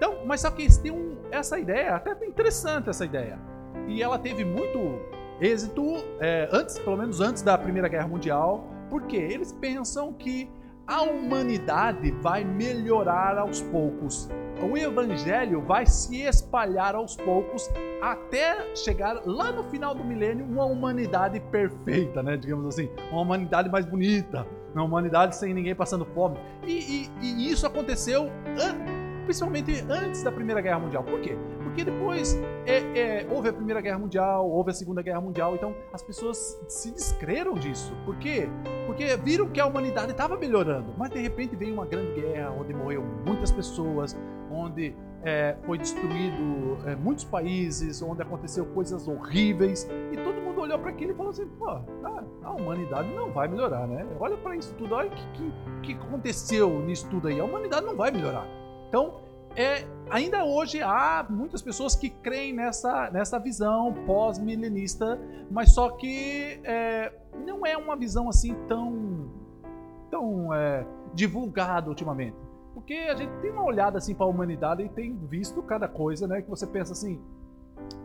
Então, 0.00 0.16
mas 0.24 0.40
só 0.40 0.50
que 0.50 0.66
tem 0.80 0.90
um, 0.90 1.14
essa 1.30 1.58
ideia, 1.58 1.94
até 1.94 2.12
interessante 2.24 2.88
essa 2.88 3.04
ideia. 3.04 3.38
E 3.86 4.02
ela 4.02 4.18
teve 4.18 4.46
muito 4.46 4.98
êxito 5.38 5.82
é, 6.18 6.48
antes, 6.50 6.78
pelo 6.78 6.96
menos 6.96 7.20
antes 7.20 7.42
da 7.42 7.58
Primeira 7.58 7.86
Guerra 7.86 8.08
Mundial, 8.08 8.64
porque 8.88 9.16
eles 9.16 9.52
pensam 9.52 10.10
que 10.14 10.50
a 10.86 11.02
humanidade 11.02 12.12
vai 12.22 12.44
melhorar 12.44 13.36
aos 13.36 13.60
poucos. 13.60 14.26
O 14.62 14.74
evangelho 14.74 15.60
vai 15.60 15.84
se 15.84 16.22
espalhar 16.22 16.94
aos 16.94 17.14
poucos 17.14 17.70
até 18.00 18.74
chegar 18.74 19.20
lá 19.26 19.52
no 19.52 19.64
final 19.64 19.94
do 19.94 20.02
milênio 20.02 20.46
uma 20.46 20.64
humanidade 20.64 21.40
perfeita, 21.40 22.22
né? 22.22 22.38
Digamos 22.38 22.66
assim, 22.66 22.88
uma 23.12 23.20
humanidade 23.20 23.68
mais 23.68 23.84
bonita, 23.84 24.46
uma 24.74 24.82
humanidade 24.82 25.36
sem 25.36 25.52
ninguém 25.52 25.74
passando 25.74 26.06
fome. 26.06 26.38
E, 26.66 27.06
e, 27.22 27.26
e 27.26 27.50
isso 27.50 27.66
aconteceu 27.66 28.30
principalmente 29.30 29.84
antes 29.88 30.24
da 30.24 30.32
Primeira 30.32 30.60
Guerra 30.60 30.80
Mundial. 30.80 31.04
Por 31.04 31.20
quê? 31.20 31.36
Porque 31.62 31.84
depois 31.84 32.36
é, 32.66 32.78
é, 32.98 33.28
houve 33.30 33.48
a 33.48 33.52
Primeira 33.52 33.80
Guerra 33.80 34.00
Mundial, 34.00 34.50
houve 34.50 34.72
a 34.72 34.74
Segunda 34.74 35.02
Guerra 35.02 35.20
Mundial, 35.20 35.54
então 35.54 35.72
as 35.92 36.02
pessoas 36.02 36.60
se 36.66 36.90
descreram 36.90 37.54
disso. 37.54 37.92
Por 38.04 38.16
quê? 38.16 38.48
Porque 38.86 39.16
viram 39.18 39.48
que 39.48 39.60
a 39.60 39.66
humanidade 39.66 40.10
estava 40.10 40.36
melhorando, 40.36 40.92
mas 40.98 41.10
de 41.10 41.20
repente 41.20 41.54
veio 41.54 41.74
uma 41.74 41.86
grande 41.86 42.20
guerra 42.20 42.50
onde 42.50 42.74
morreu 42.74 43.04
muitas 43.24 43.52
pessoas, 43.52 44.18
onde 44.50 44.96
é, 45.22 45.54
foi 45.64 45.78
destruído 45.78 46.78
é, 46.84 46.96
muitos 46.96 47.22
países, 47.22 48.02
onde 48.02 48.22
aconteceu 48.22 48.66
coisas 48.66 49.06
horríveis, 49.06 49.88
e 50.10 50.16
todo 50.16 50.42
mundo 50.42 50.60
olhou 50.60 50.78
para 50.80 50.90
aquilo 50.90 51.12
e 51.12 51.14
falou 51.14 51.30
assim: 51.30 51.46
pô, 51.56 51.68
a, 51.68 52.24
a 52.42 52.50
humanidade 52.50 53.08
não 53.14 53.30
vai 53.30 53.46
melhorar, 53.46 53.86
né? 53.86 54.04
Olha 54.18 54.36
para 54.36 54.56
isso 54.56 54.74
tudo, 54.74 54.92
olha 54.92 55.08
o 55.08 55.14
que, 55.14 55.52
que, 55.82 55.94
que 55.94 56.04
aconteceu 56.04 56.80
nisso 56.80 57.08
tudo 57.08 57.28
aí, 57.28 57.38
a 57.38 57.44
humanidade 57.44 57.86
não 57.86 57.94
vai 57.94 58.10
melhorar. 58.10 58.44
Então, 58.90 59.20
é, 59.54 59.86
ainda 60.10 60.44
hoje 60.44 60.82
há 60.82 61.24
muitas 61.30 61.62
pessoas 61.62 61.94
que 61.94 62.10
creem 62.10 62.52
nessa, 62.52 63.08
nessa 63.12 63.38
visão 63.38 63.94
pós-milenista, 64.04 65.16
mas 65.48 65.72
só 65.72 65.90
que 65.90 66.60
é, 66.64 67.12
não 67.46 67.64
é 67.64 67.76
uma 67.76 67.94
visão 67.94 68.28
assim 68.28 68.52
tão, 68.66 69.30
tão 70.10 70.52
é, 70.52 70.84
divulgada 71.14 71.88
ultimamente. 71.88 72.36
Porque 72.74 72.94
a 72.94 73.14
gente 73.14 73.32
tem 73.40 73.52
uma 73.52 73.64
olhada 73.64 73.96
assim 73.98 74.12
para 74.12 74.26
a 74.26 74.28
humanidade 74.28 74.82
e 74.82 74.88
tem 74.88 75.16
visto 75.16 75.62
cada 75.62 75.86
coisa, 75.86 76.26
né? 76.26 76.42
Que 76.42 76.50
você 76.50 76.66
pensa 76.66 76.92
assim, 76.92 77.20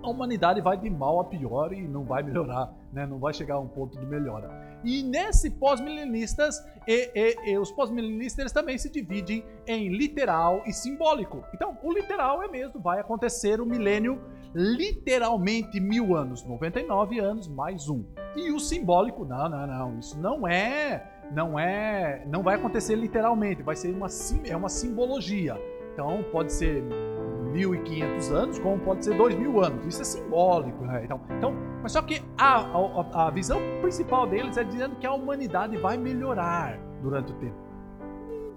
a 0.04 0.10
humanidade 0.10 0.62
vai 0.62 0.78
de 0.78 0.90
mal 0.90 1.20
a 1.20 1.24
pior 1.24 1.74
e 1.74 1.88
não 1.88 2.04
vai 2.04 2.22
melhorar, 2.22 2.72
né? 2.94 3.08
não 3.08 3.18
vai 3.18 3.34
chegar 3.34 3.56
a 3.56 3.60
um 3.60 3.68
ponto 3.68 3.98
de 4.00 4.06
melhora. 4.06 4.75
E 4.86 5.02
nesse 5.02 5.50
pós-milenistas, 5.50 6.64
os 7.60 7.72
pós-milenistas 7.72 8.52
também 8.52 8.78
se 8.78 8.88
dividem 8.90 9.44
em 9.66 9.90
literal 9.90 10.62
e 10.68 10.72
simbólico. 10.72 11.44
Então, 11.56 11.76
o 11.82 11.92
literal 11.92 12.44
é 12.44 12.48
mesmo, 12.48 12.80
vai 12.80 13.00
acontecer 13.00 13.60
o 13.60 13.66
milênio 13.66 14.22
literalmente 14.54 15.80
mil 15.80 16.16
anos, 16.16 16.44
99 16.44 17.20
anos 17.20 17.48
mais 17.48 17.90
um. 17.90 18.06
E 18.36 18.52
o 18.52 18.60
simbólico, 18.60 19.26
não, 19.26 19.50
não, 19.50 19.68
não, 19.68 20.00
isso 20.00 20.18
não 20.20 20.48
é, 20.48 21.04
não 21.34 21.60
é, 21.60 22.24
não 22.28 22.44
vai 22.44 22.56
acontecer 22.56 22.96
literalmente, 22.96 23.64
vai 23.64 23.76
ser 23.76 23.92
uma, 23.92 24.08
é 24.46 24.56
uma 24.56 24.70
simbologia. 24.70 25.60
Então, 25.94 26.24
pode 26.32 26.54
ser 26.54 26.84
1.500 27.56 28.32
anos, 28.32 28.60
como 28.60 28.80
pode 28.80 29.06
ser 29.06 29.18
2.000 29.18 29.66
anos. 29.66 29.86
Isso 29.86 30.02
é 30.02 30.06
simbólico, 30.06 30.84
né? 30.86 31.04
Então, 31.06 31.22
então, 31.38 31.54
mas 31.82 31.92
só 31.92 32.02
que 32.02 32.22
a, 32.38 32.60
a, 32.60 33.28
a 33.28 33.30
visão 33.32 33.60
principal 33.82 34.28
deles 34.28 34.58
é 34.58 34.64
dizendo 34.64 34.96
que 34.98 35.08
a 35.08 35.14
humanidade 35.14 35.78
vai 35.78 35.98
melhorar 35.98 36.78
durante 37.02 37.32
o 37.32 37.36
tempo. 37.36 37.66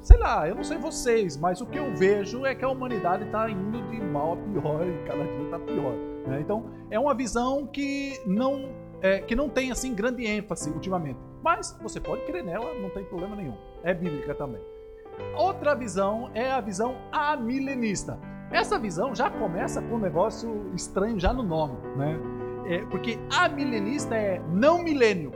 Sei 0.01 0.17
lá, 0.17 0.49
eu 0.49 0.55
não 0.55 0.63
sei 0.63 0.79
vocês, 0.79 1.37
mas 1.37 1.61
o 1.61 1.67
que 1.67 1.79
eu 1.79 1.95
vejo 1.97 2.47
é 2.47 2.55
que 2.55 2.65
a 2.65 2.69
humanidade 2.69 3.25
está 3.25 3.51
indo 3.51 3.83
de 3.91 4.01
mal 4.01 4.35
a 4.35 4.37
pior 4.37 4.87
e 4.87 5.05
cada 5.07 5.25
dia 5.25 5.45
está 5.45 5.59
pior. 5.59 5.93
Né? 6.27 6.41
Então, 6.41 6.71
é 6.91 6.99
uma 6.99 7.15
visão 7.15 7.67
que 7.67 8.21
não, 8.25 8.71
é, 9.01 9.19
que 9.21 9.35
não 9.35 9.49
tem 9.49 9.73
assim 9.73 9.95
grande 9.95 10.25
ênfase 10.25 10.71
ultimamente. 10.71 11.19
Mas 11.43 11.77
você 11.83 12.01
pode 12.01 12.23
crer 12.23 12.45
nela, 12.45 12.75
não 12.75 12.91
tem 12.91 13.05
problema 13.05 13.35
nenhum. 13.35 13.57
É 13.83 13.93
bíblica 13.93 14.35
também. 14.35 14.61
Outra 15.37 15.75
visão 15.75 16.31
é 16.33 16.51
a 16.51 16.61
visão 16.61 16.97
amilenista. 17.11 18.19
Essa 18.51 18.79
visão 18.79 19.15
já 19.15 19.31
começa 19.31 19.81
com 19.83 19.97
um 19.97 19.99
negócio 19.99 20.71
estranho 20.75 21.19
já 21.19 21.33
no 21.33 21.43
nome, 21.43 21.77
né? 21.97 22.19
É, 22.67 22.85
porque 22.87 23.19
amilenista 23.31 24.15
é 24.15 24.41
não 24.51 24.83
milênio. 24.83 25.33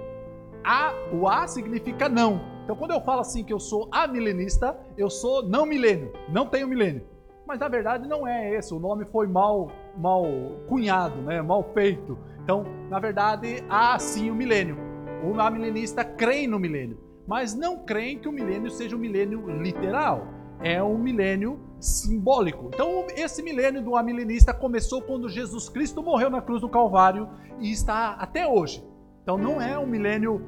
A, 0.64 0.92
o 1.12 1.28
A 1.28 1.46
significa 1.46 2.08
não. 2.08 2.40
Então, 2.64 2.76
quando 2.76 2.92
eu 2.92 3.00
falo 3.00 3.20
assim 3.20 3.42
que 3.42 3.52
eu 3.52 3.58
sou 3.58 3.88
amilenista, 3.90 4.78
eu 4.96 5.10
sou 5.10 5.42
não 5.42 5.66
milênio, 5.66 6.12
não 6.28 6.46
tenho 6.46 6.68
milênio. 6.68 7.02
Mas 7.46 7.58
na 7.58 7.68
verdade 7.68 8.08
não 8.08 8.26
é 8.26 8.54
esse, 8.54 8.72
o 8.72 8.78
nome 8.78 9.04
foi 9.06 9.26
mal, 9.26 9.70
mal 9.96 10.24
cunhado, 10.68 11.20
né? 11.22 11.42
mal 11.42 11.64
feito. 11.74 12.16
Então, 12.42 12.64
na 12.88 12.98
verdade, 12.98 13.64
há 13.68 13.98
sim 13.98 14.30
o 14.30 14.34
milênio. 14.34 14.76
O 15.24 15.40
amilenista 15.40 16.04
crê 16.04 16.46
no 16.46 16.58
milênio 16.58 17.12
mas 17.26 17.54
não 17.54 17.78
creem 17.78 18.18
que 18.18 18.28
o 18.28 18.32
milênio 18.32 18.70
seja 18.70 18.96
um 18.96 18.98
milênio 18.98 19.44
literal. 19.60 20.26
É 20.60 20.82
um 20.82 20.98
milênio 20.98 21.58
simbólico. 21.82 22.70
Então, 22.72 23.06
esse 23.16 23.42
milênio 23.42 23.82
do 23.82 23.96
amilenista 23.96 24.54
começou 24.54 25.02
quando 25.02 25.28
Jesus 25.28 25.68
Cristo 25.68 26.02
morreu 26.02 26.30
na 26.30 26.40
cruz 26.40 26.60
do 26.60 26.68
Calvário 26.68 27.28
e 27.60 27.70
está 27.70 28.12
até 28.12 28.46
hoje. 28.46 28.82
Então, 29.22 29.36
não 29.36 29.60
é 29.60 29.78
um 29.78 29.86
milênio 29.86 30.44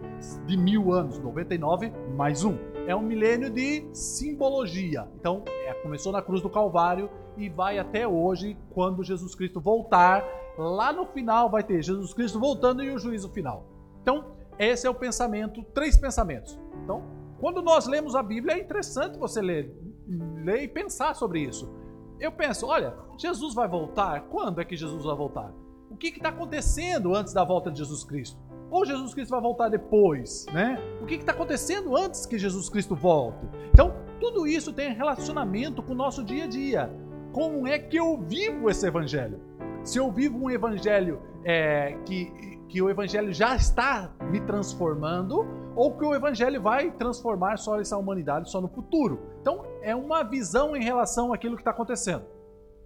de 0.46 0.56
mil 0.56 0.92
anos, 0.92 1.18
99 1.18 1.92
mais 2.16 2.44
um. 2.44 2.56
É 2.86 2.94
um 2.94 3.02
milênio 3.02 3.50
de 3.50 3.84
simbologia. 3.92 5.08
Então, 5.18 5.44
é, 5.66 5.74
começou 5.74 6.12
na 6.12 6.22
cruz 6.22 6.40
do 6.40 6.50
Calvário 6.50 7.10
e 7.36 7.48
vai 7.48 7.78
até 7.78 8.06
hoje, 8.06 8.56
quando 8.70 9.02
Jesus 9.02 9.34
Cristo 9.34 9.60
voltar. 9.60 10.24
Lá 10.56 10.92
no 10.92 11.06
final 11.06 11.50
vai 11.50 11.64
ter 11.64 11.82
Jesus 11.82 12.14
Cristo 12.14 12.38
voltando 12.38 12.82
e 12.82 12.90
o 12.90 12.98
juízo 12.98 13.28
final. 13.30 13.66
Então, 14.02 14.32
esse 14.58 14.86
é 14.86 14.90
o 14.90 14.94
pensamento, 14.94 15.64
três 15.74 15.96
pensamentos. 15.96 16.58
Então, 16.82 17.02
quando 17.40 17.60
nós 17.60 17.86
lemos 17.86 18.14
a 18.14 18.22
Bíblia, 18.22 18.54
é 18.54 18.60
interessante 18.60 19.18
você 19.18 19.40
ler, 19.40 19.72
ler 20.06 20.62
e 20.62 20.68
pensar 20.68 21.14
sobre 21.14 21.40
isso. 21.40 21.72
Eu 22.20 22.32
penso, 22.32 22.66
olha, 22.66 22.94
Jesus 23.18 23.54
vai 23.54 23.68
voltar? 23.68 24.22
Quando 24.30 24.60
é 24.60 24.64
que 24.64 24.76
Jesus 24.76 25.04
vai 25.04 25.16
voltar? 25.16 25.52
O 25.90 25.96
que 25.96 26.08
está 26.08 26.28
acontecendo 26.28 27.14
antes 27.14 27.32
da 27.32 27.44
volta 27.44 27.70
de 27.70 27.78
Jesus 27.78 28.04
Cristo? 28.04 28.38
Ou 28.70 28.84
Jesus 28.84 29.14
Cristo 29.14 29.30
vai 29.30 29.40
voltar 29.40 29.68
depois, 29.68 30.46
né? 30.52 30.78
O 31.02 31.06
que 31.06 31.14
está 31.14 31.32
acontecendo 31.32 31.96
antes 31.96 32.26
que 32.26 32.38
Jesus 32.38 32.68
Cristo 32.68 32.94
volte? 32.94 33.46
Então, 33.72 33.94
tudo 34.18 34.46
isso 34.46 34.72
tem 34.72 34.92
relacionamento 34.92 35.82
com 35.82 35.92
o 35.92 35.96
nosso 35.96 36.24
dia 36.24 36.44
a 36.44 36.48
dia. 36.48 36.90
Como 37.32 37.66
é 37.66 37.78
que 37.78 37.96
eu 37.96 38.18
vivo 38.18 38.70
esse 38.70 38.86
evangelho? 38.86 39.40
Se 39.82 39.98
eu 39.98 40.10
vivo 40.10 40.38
um 40.38 40.50
evangelho 40.50 41.20
é, 41.44 41.98
que 42.06 42.54
que 42.74 42.82
o 42.82 42.90
evangelho 42.90 43.32
já 43.32 43.54
está 43.54 44.10
me 44.32 44.40
transformando 44.40 45.46
ou 45.76 45.96
que 45.96 46.04
o 46.04 46.12
evangelho 46.12 46.60
vai 46.60 46.90
transformar 46.90 47.56
só 47.56 47.78
essa 47.78 47.96
humanidade 47.96 48.50
só 48.50 48.60
no 48.60 48.66
futuro. 48.66 49.20
Então, 49.44 49.62
é 49.82 49.94
uma 49.94 50.22
visão 50.22 50.74
em 50.74 50.82
relação 50.82 51.30
àquilo 51.30 51.54
que 51.54 51.60
está 51.60 51.70
acontecendo. 51.70 52.24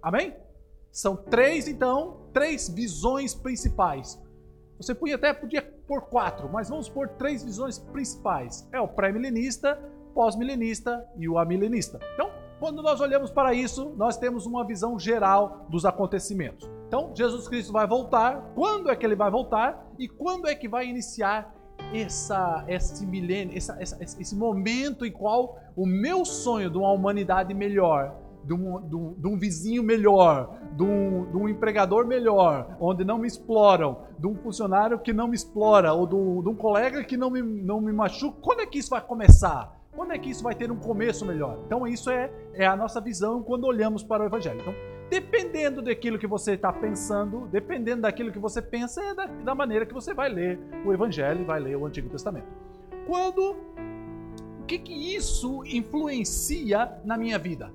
Amém? 0.03 0.35
São 0.91 1.15
três, 1.15 1.69
então, 1.69 2.23
três 2.33 2.69
visões 2.69 3.33
principais. 3.33 4.21
Você 4.77 4.93
podia 4.93 5.15
até 5.15 5.33
podia 5.33 5.63
pôr 5.63 6.01
quatro, 6.07 6.51
mas 6.53 6.69
vamos 6.69 6.89
pôr 6.89 7.11
três 7.11 7.45
visões 7.45 7.79
principais. 7.79 8.69
É 8.73 8.81
o 8.81 8.89
pré-milenista, 8.89 9.79
pós-milenista 10.13 11.09
e 11.17 11.29
o 11.29 11.39
amilenista. 11.39 12.01
Então, 12.15 12.29
quando 12.59 12.83
nós 12.83 13.01
olhamos 13.01 13.31
para 13.31 13.55
isso, 13.55 13.95
nós 13.97 14.17
temos 14.17 14.45
uma 14.45 14.67
visão 14.67 14.99
geral 14.99 15.65
dos 15.69 15.87
acontecimentos. 15.87 16.69
Então, 16.89 17.13
Jesus 17.15 17.47
Cristo 17.47 17.73
vai 17.73 17.87
voltar. 17.87 18.51
Quando 18.57 18.91
é 18.91 18.97
que 18.97 19.07
ele 19.07 19.15
vai 19.15 19.31
voltar? 19.31 19.87
E 19.97 20.09
quando 20.09 20.49
é 20.49 20.57
que 20.57 20.69
vai 20.69 20.89
iniciar 20.89 21.55
essa, 21.93 22.65
esse 22.69 23.07
milênio, 23.07 23.57
essa, 23.57 23.77
essa, 23.81 23.99
esse 24.03 24.37
momento 24.37 25.05
em 25.05 25.13
qual 25.13 25.59
o 25.77 25.87
meu 25.87 26.25
sonho 26.25 26.71
de 26.71 26.77
uma 26.77 26.93
humanidade 26.93 27.55
melhor, 27.55 28.15
de 28.45 28.55
um, 28.55 28.81
de 28.81 28.97
um, 28.97 29.15
de 29.15 29.27
um 29.27 29.39
vizinho 29.39 29.83
melhor, 29.83 30.59
de 30.73 30.83
um, 30.83 31.31
de 31.31 31.37
um, 31.37 31.49
empregador 31.49 32.07
melhor, 32.07 32.77
onde 32.81 33.05
não 33.05 33.19
me 33.19 33.27
exploram, 33.27 34.03
de 34.19 34.27
um 34.27 34.35
funcionário 34.37 34.99
que 34.99 35.13
não 35.13 35.29
me 35.29 35.35
explora, 35.35 35.93
ou 35.93 36.07
de 36.07 36.15
um, 36.15 36.55
colega 36.55 37.05
que 37.05 37.17
não 37.17 37.31
me, 37.31 37.43
não 37.43 37.81
me 37.81 37.93
machuca, 37.93 38.39
quando 38.41 38.61
é 38.61 38.67
que 38.67 38.79
isso 38.79 38.91
vai 38.91 39.01
começar? 39.01 39.77
Quando 39.95 40.13
é 40.13 40.19
que 40.19 40.31
isso 40.31 40.45
vai 40.45 40.55
ter 40.55 40.71
um 40.71 40.77
começo 40.77 41.27
melhor? 41.27 41.59
Então, 41.67 41.87
isso 41.87 42.09
é, 42.09 42.31
é 42.55 42.65
a 42.67 42.77
nossa 42.77 43.01
visão 43.01 43.43
quando 43.43 43.65
olhamos 43.65 44.03
para 44.03 44.23
o 44.23 44.27
Evangelho. 44.27 44.61
Então, 44.61 44.75
dependendo 45.11 45.83
daquilo 45.83 46.19
que 46.19 46.27
você 46.27 46.53
está 46.53 46.73
pensando, 46.73 47.47
dependendo 47.51 48.03
daquilo 48.03 48.31
que 48.31 48.39
você 48.39 48.61
pensa, 48.61 49.03
é 49.03 49.15
da, 49.15 49.27
da, 49.27 49.55
maneira 49.55 49.87
que 49.87 49.95
você 49.95 50.13
vai 50.13 50.29
ler 50.29 50.59
o 50.85 50.93
Evangelho 50.93 51.41
e 51.41 51.45
vai 51.45 51.61
ler 51.61 51.77
o 51.77 51.87
Antigo 51.87 52.09
Testamento. 52.09 52.47
Quando. 53.07 53.57
O 54.61 54.65
que, 54.69 54.79
que 54.79 55.17
isso 55.17 55.65
influencia 55.65 56.93
na 57.03 57.17
minha 57.17 57.39
vida? 57.39 57.73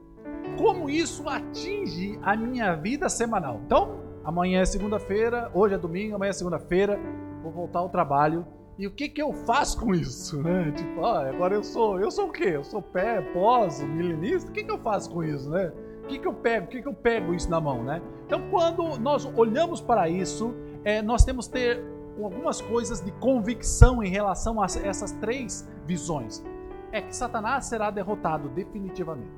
Como 0.60 0.92
isso 0.92 1.28
atinge 1.28 2.20
a 2.22 2.36
minha 2.36 2.76
vida 2.76 3.10
semanal? 3.10 3.60
Então, 3.66 4.00
amanhã 4.24 4.62
é 4.62 4.66
segunda-feira, 4.66 5.50
hoje 5.56 5.74
é 5.74 5.78
domingo, 5.78 6.16
amanhã 6.16 6.30
é 6.30 6.34
segunda-feira, 6.34 7.00
vou 7.42 7.52
voltar 7.52 7.80
ao 7.80 7.90
trabalho. 7.90 8.46
E 8.78 8.86
o 8.86 8.92
que, 8.92 9.10
que 9.10 9.22
eu 9.22 9.34
faço 9.34 9.80
com 9.80 9.94
isso, 9.94 10.42
né? 10.42 10.72
Tipo, 10.72 11.04
ah, 11.04 11.30
agora 11.30 11.56
eu 11.56 11.64
sou, 11.64 12.00
eu 12.00 12.12
sou 12.12 12.28
o 12.28 12.32
quê? 12.32 12.52
Eu 12.54 12.64
sou 12.64 12.82
pé, 12.82 13.22
pós, 13.34 13.82
milenista? 13.82 14.50
O 14.50 14.54
que, 14.54 14.64
que 14.64 14.72
eu 14.72 14.80
faço 14.80 15.10
com 15.12 15.24
isso, 15.24 15.50
né? 15.50 15.72
O 16.04 16.06
que, 16.06 16.20
que 16.20 16.28
eu 16.28 16.34
pego? 16.34 16.66
O 16.66 16.70
que, 16.70 16.82
que 16.82 16.88
eu 16.88 16.94
pego 16.94 17.34
isso 17.34 17.50
na 17.50 17.62
mão, 17.62 17.82
né? 17.82 18.02
Então, 18.26 18.42
quando 18.52 19.00
nós 19.00 19.26
olhamos 19.38 19.80
para 19.80 20.10
isso, 20.10 20.54
é, 20.84 21.02
nós 21.02 21.24
temos 21.24 21.48
que 21.48 21.54
ter 21.54 21.84
algumas 22.22 22.62
coisas 22.62 23.02
de 23.02 23.12
convicção 23.14 24.04
em 24.04 24.10
relação 24.10 24.62
a 24.62 24.66
essas 24.66 25.12
três 25.14 25.68
visões. 25.86 26.44
É 26.92 27.02
que 27.02 27.16
Satanás 27.16 27.66
será 27.66 27.90
derrotado 27.90 28.50
definitivamente. 28.50 29.32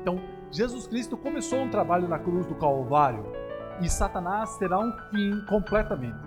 Então, 0.00 0.20
Jesus 0.50 0.86
Cristo 0.86 1.16
começou 1.16 1.58
um 1.58 1.70
trabalho 1.70 2.08
na 2.08 2.18
cruz 2.18 2.46
do 2.46 2.54
Calvário 2.54 3.24
e 3.80 3.88
Satanás 3.88 4.56
terá 4.56 4.78
um 4.78 4.92
fim 5.10 5.44
completamente. 5.46 6.18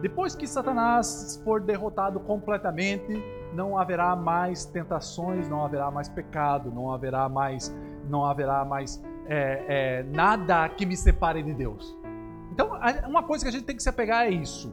Depois 0.00 0.34
que 0.34 0.46
Satanás 0.46 1.40
for 1.44 1.60
derrotado 1.60 2.20
completamente, 2.20 3.12
não 3.52 3.78
haverá 3.78 4.14
mais 4.14 4.64
tentações, 4.64 5.48
não 5.48 5.64
haverá 5.64 5.90
mais 5.90 6.08
pecado, 6.08 6.70
não 6.70 6.92
haverá 6.92 7.28
mais, 7.28 7.74
não 8.08 8.24
haverá 8.24 8.64
mais 8.64 9.02
é, 9.28 9.64
é, 9.68 10.02
nada 10.04 10.68
que 10.68 10.86
me 10.86 10.96
separe 10.96 11.42
de 11.42 11.54
Deus. 11.54 11.96
Então, 12.52 12.70
uma 13.06 13.22
coisa 13.22 13.44
que 13.44 13.48
a 13.48 13.52
gente 13.52 13.64
tem 13.64 13.76
que 13.76 13.82
se 13.82 13.88
apegar 13.88 14.26
é 14.26 14.30
isso. 14.30 14.72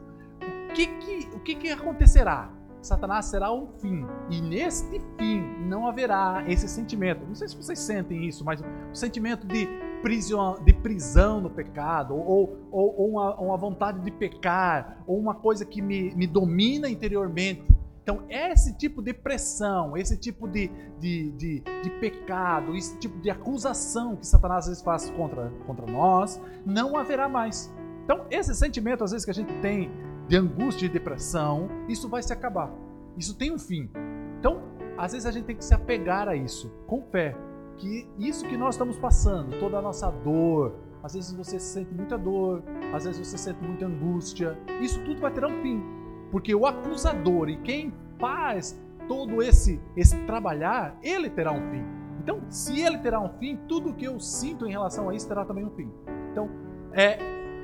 O 0.70 0.72
que, 0.72 0.86
que, 0.86 1.28
o 1.34 1.40
que, 1.40 1.54
que 1.54 1.70
acontecerá? 1.70 2.50
Satanás 2.84 3.26
será 3.26 3.52
um 3.52 3.66
fim. 3.66 4.06
E 4.30 4.40
neste 4.40 5.00
fim 5.18 5.40
não 5.66 5.86
haverá 5.86 6.44
esse 6.46 6.68
sentimento. 6.68 7.24
Não 7.26 7.34
sei 7.34 7.48
se 7.48 7.56
vocês 7.56 7.78
sentem 7.78 8.26
isso, 8.26 8.44
mas 8.44 8.60
o 8.60 8.94
sentimento 8.94 9.46
de 9.46 9.66
prisão, 10.02 10.62
de 10.62 10.72
prisão 10.74 11.40
no 11.40 11.48
pecado, 11.48 12.14
ou, 12.14 12.58
ou, 12.70 12.94
ou 13.00 13.10
uma, 13.10 13.34
uma, 13.40 13.56
vontade 13.56 14.00
de 14.00 14.10
pecar, 14.10 15.02
ou 15.06 15.18
uma 15.18 15.34
coisa 15.34 15.64
que 15.64 15.80
me, 15.80 16.14
me 16.14 16.26
domina 16.26 16.88
interiormente. 16.88 17.73
Então, 18.04 18.22
esse 18.28 18.74
tipo 18.74 19.00
de 19.00 19.14
pressão, 19.14 19.96
esse 19.96 20.14
tipo 20.14 20.46
de, 20.46 20.70
de, 21.00 21.30
de, 21.32 21.60
de, 21.60 21.90
pecado, 21.98 22.76
esse 22.76 22.98
tipo 22.98 23.18
de 23.18 23.30
acusação 23.30 24.14
que 24.14 24.26
Satanás 24.26 24.64
às 24.64 24.66
vezes 24.66 24.82
faz 24.82 25.08
contra, 25.08 25.50
contra 25.66 25.90
nós, 25.90 26.38
não 26.66 26.98
haverá 26.98 27.30
mais. 27.30 27.74
Então, 28.04 28.26
esse 28.30 28.54
sentimento, 28.54 29.02
às 29.02 29.12
vezes, 29.12 29.24
que 29.24 29.30
a 29.30 29.34
gente 29.34 29.54
tem 29.62 29.90
de 30.28 30.36
angústia 30.36 30.84
e 30.84 30.88
depressão, 30.90 31.66
isso 31.88 32.06
vai 32.06 32.22
se 32.22 32.30
acabar. 32.30 32.70
Isso 33.16 33.34
tem 33.38 33.50
um 33.50 33.58
fim. 33.58 33.90
Então, 34.38 34.60
às 34.98 35.12
vezes 35.12 35.26
a 35.26 35.30
gente 35.30 35.46
tem 35.46 35.56
que 35.56 35.64
se 35.64 35.72
apegar 35.72 36.28
a 36.28 36.36
isso, 36.36 36.70
com 36.86 37.00
fé. 37.04 37.34
Que 37.78 38.06
isso 38.18 38.46
que 38.46 38.56
nós 38.56 38.74
estamos 38.74 38.98
passando, 38.98 39.58
toda 39.58 39.78
a 39.78 39.82
nossa 39.82 40.10
dor, 40.10 40.74
às 41.02 41.14
vezes 41.14 41.32
você 41.32 41.58
sente 41.58 41.94
muita 41.94 42.18
dor, 42.18 42.62
às 42.92 43.06
vezes 43.06 43.26
você 43.26 43.38
sente 43.38 43.64
muita 43.64 43.86
angústia, 43.86 44.58
isso 44.82 45.02
tudo 45.04 45.22
vai 45.22 45.32
ter 45.32 45.42
um 45.46 45.62
fim 45.62 46.03
porque 46.34 46.52
o 46.52 46.66
acusador 46.66 47.48
e 47.48 47.56
quem 47.58 47.94
faz 48.18 48.76
todo 49.06 49.40
esse 49.40 49.80
esse 49.96 50.18
trabalhar, 50.24 50.98
ele 51.00 51.30
terá 51.30 51.52
um 51.52 51.70
fim. 51.70 51.84
Então, 52.20 52.42
se 52.48 52.80
ele 52.80 52.98
terá 52.98 53.20
um 53.20 53.28
fim, 53.38 53.56
tudo 53.68 53.94
que 53.94 54.04
eu 54.04 54.18
sinto 54.18 54.66
em 54.66 54.70
relação 54.72 55.08
a 55.08 55.14
isso 55.14 55.28
terá 55.28 55.44
também 55.44 55.64
um 55.64 55.70
fim. 55.70 55.88
Então, 56.32 56.50
é 56.92 57.18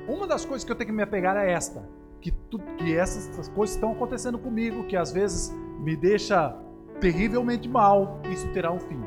uma 0.07 0.25
das 0.25 0.45
coisas 0.45 0.63
que 0.63 0.71
eu 0.71 0.75
tenho 0.77 0.89
que 0.89 0.95
me 0.95 1.03
apegar 1.03 1.35
é 1.35 1.51
esta, 1.51 1.85
que 2.21 2.31
tudo 2.31 2.63
que 2.77 2.95
essas, 2.95 3.27
essas 3.27 3.49
coisas 3.49 3.75
estão 3.75 3.91
acontecendo 3.91 4.39
comigo, 4.39 4.85
que 4.85 4.95
às 4.95 5.11
vezes 5.11 5.53
me 5.81 5.97
deixa 5.97 6.57
terrivelmente 7.01 7.67
mal, 7.67 8.21
isso 8.31 8.47
terá 8.53 8.71
um 8.71 8.79
fim. 8.79 9.01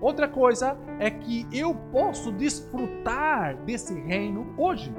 Outra 0.00 0.28
coisa 0.28 0.78
é 1.00 1.10
que 1.10 1.44
eu 1.52 1.74
posso 1.90 2.30
desfrutar 2.30 3.56
desse 3.64 3.98
reino 3.98 4.46
hoje. 4.56 4.94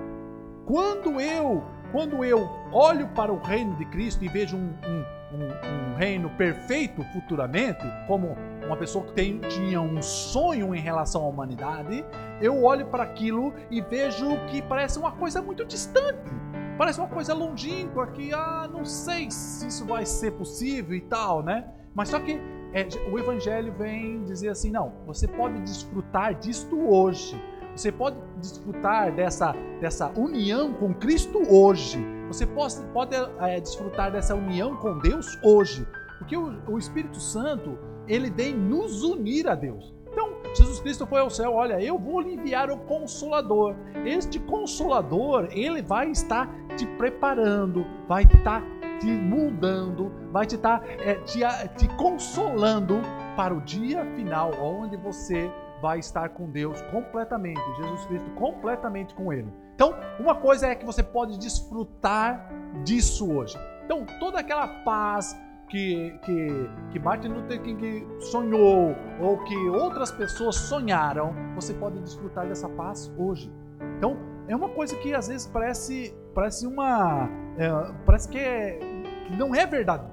Quando 0.65 1.21
eu, 1.21 1.63
quando 1.91 2.23
eu 2.23 2.49
olho 2.71 3.07
para 3.09 3.31
o 3.31 3.39
reino 3.39 3.75
de 3.75 3.85
Cristo 3.85 4.23
e 4.23 4.27
vejo 4.27 4.57
um, 4.57 4.73
um, 4.85 5.37
um, 5.37 5.91
um 5.91 5.95
reino 5.95 6.29
perfeito 6.31 7.03
futuramente, 7.13 7.83
como 8.07 8.37
uma 8.65 8.77
pessoa 8.77 9.05
que 9.05 9.13
tem, 9.13 9.39
tinha 9.39 9.81
um 9.81 10.01
sonho 10.01 10.75
em 10.75 10.79
relação 10.79 11.23
à 11.23 11.27
humanidade, 11.27 12.05
eu 12.41 12.63
olho 12.63 12.85
para 12.87 13.03
aquilo 13.03 13.53
e 13.69 13.81
vejo 13.81 14.37
que 14.47 14.61
parece 14.61 14.99
uma 14.99 15.11
coisa 15.11 15.41
muito 15.41 15.65
distante. 15.65 16.29
Parece 16.77 16.99
uma 16.99 17.09
coisa 17.09 17.33
longínqua 17.33 18.07
que, 18.07 18.31
ah, 18.33 18.69
não 18.71 18.85
sei 18.85 19.29
se 19.29 19.67
isso 19.67 19.85
vai 19.85 20.05
ser 20.05 20.31
possível 20.31 20.95
e 20.95 21.01
tal, 21.01 21.43
né? 21.43 21.65
Mas 21.93 22.07
só 22.07 22.19
que 22.19 22.39
é, 22.73 22.87
o 23.11 23.19
Evangelho 23.19 23.73
vem 23.73 24.23
dizer 24.23 24.49
assim: 24.49 24.71
não, 24.71 24.93
você 25.05 25.27
pode 25.27 25.59
desfrutar 25.61 26.35
disto 26.35 26.79
hoje. 26.79 27.35
Você 27.79 27.93
pode 27.93 28.17
desfrutar 28.41 29.09
dessa, 29.15 29.55
dessa 29.79 30.09
união 30.09 30.73
com 30.73 30.93
Cristo 30.93 31.41
hoje. 31.49 31.97
Você 32.27 32.45
pode, 32.45 32.75
pode 32.91 33.15
é, 33.39 33.57
desfrutar 33.61 34.11
dessa 34.11 34.35
união 34.35 34.75
com 34.75 34.99
Deus 34.99 35.39
hoje. 35.41 35.87
Porque 36.17 36.35
o, 36.35 36.59
o 36.67 36.77
Espírito 36.77 37.21
Santo, 37.21 37.79
ele 38.05 38.29
vem 38.29 38.53
nos 38.53 39.01
unir 39.01 39.47
a 39.47 39.55
Deus. 39.55 39.95
Então, 40.11 40.29
Jesus 40.53 40.81
Cristo 40.81 41.07
foi 41.07 41.21
ao 41.21 41.29
céu, 41.29 41.53
olha, 41.53 41.81
eu 41.81 41.97
vou 41.97 42.19
lhe 42.19 42.33
enviar 42.33 42.69
o 42.69 42.79
Consolador. 42.79 43.77
Este 44.05 44.39
Consolador, 44.39 45.47
ele 45.49 45.81
vai 45.81 46.11
estar 46.11 46.53
te 46.75 46.85
preparando, 46.85 47.85
vai 48.09 48.23
estar 48.23 48.61
te 48.99 49.07
mudando, 49.07 50.11
vai 50.33 50.45
te 50.45 50.55
estar 50.55 50.83
é, 50.85 51.13
te, 51.21 51.39
te 51.77 51.87
consolando 51.95 52.99
para 53.37 53.53
o 53.53 53.61
dia 53.61 54.03
final, 54.17 54.51
onde 54.61 54.97
você 54.97 55.49
vai 55.81 55.99
estar 55.99 56.29
com 56.29 56.49
Deus 56.49 56.81
completamente, 56.83 57.61
Jesus 57.77 58.05
Cristo 58.05 58.29
completamente 58.31 59.13
com 59.13 59.31
Ele. 59.31 59.51
Então, 59.75 59.95
uma 60.19 60.35
coisa 60.35 60.67
é 60.67 60.75
que 60.75 60.85
você 60.85 61.01
pode 61.01 61.37
desfrutar 61.37 62.49
disso 62.83 63.31
hoje. 63.31 63.57
Então, 63.85 64.05
toda 64.19 64.39
aquela 64.39 64.67
paz 64.83 65.39
que, 65.69 66.17
que, 66.23 66.69
que 66.91 66.99
Martin 66.99 67.29
Luther 67.29 67.61
King 67.61 68.05
sonhou 68.19 68.95
ou 69.21 69.37
que 69.45 69.55
outras 69.69 70.11
pessoas 70.11 70.55
sonharam, 70.55 71.33
você 71.55 71.73
pode 71.73 71.99
desfrutar 72.01 72.47
dessa 72.47 72.67
paz 72.67 73.11
hoje. 73.17 73.51
Então, 73.97 74.17
é 74.47 74.55
uma 74.55 74.69
coisa 74.69 74.95
que 74.97 75.13
às 75.13 75.27
vezes 75.27 75.47
parece, 75.47 76.13
parece 76.33 76.65
uma. 76.65 77.29
É, 77.57 77.69
parece 78.05 78.27
que, 78.27 78.37
é, 78.37 78.79
que 79.27 79.37
não 79.37 79.53
é 79.53 79.65
verdade. 79.65 80.03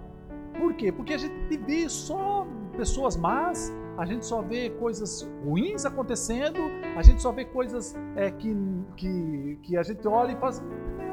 Por 0.59 0.74
quê? 0.74 0.92
Porque 0.92 1.14
a 1.14 1.18
gente 1.18 1.57
vê 1.57 1.88
só 1.88 2.46
pessoas 2.76 3.16
más, 3.16 3.72
a 3.99 4.05
gente 4.05 4.27
só 4.27 4.43
vê 4.43 4.71
coisas 4.71 5.29
ruins 5.45 5.87
acontecendo, 5.87 6.61
a 6.97 7.03
gente 7.03 7.23
só 7.23 7.33
vê 7.33 7.45
coisas 7.45 7.97
é, 8.15 8.31
que, 8.31 8.55
que, 8.97 9.59
que 9.63 9.77
a 9.77 9.83
gente 9.83 10.07
olha 10.07 10.33
e 10.33 10.37
faz. 10.37 10.63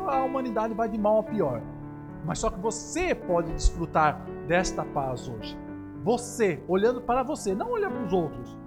A 0.07 0.23
humanidade 0.23 0.73
vai 0.73 0.89
de 0.89 0.97
mal 0.97 1.19
a 1.19 1.23
pior. 1.23 1.61
Mas 2.25 2.39
só 2.39 2.49
que 2.49 2.59
você 2.59 3.15
pode 3.15 3.53
desfrutar 3.53 4.25
desta 4.47 4.83
paz 4.83 5.29
hoje. 5.29 5.57
Você, 6.03 6.61
olhando 6.67 7.01
para 7.01 7.23
você, 7.23 7.55
não 7.55 7.71
olhando 7.71 7.95
para 7.95 8.05
os 8.05 8.13
outros. 8.13 8.57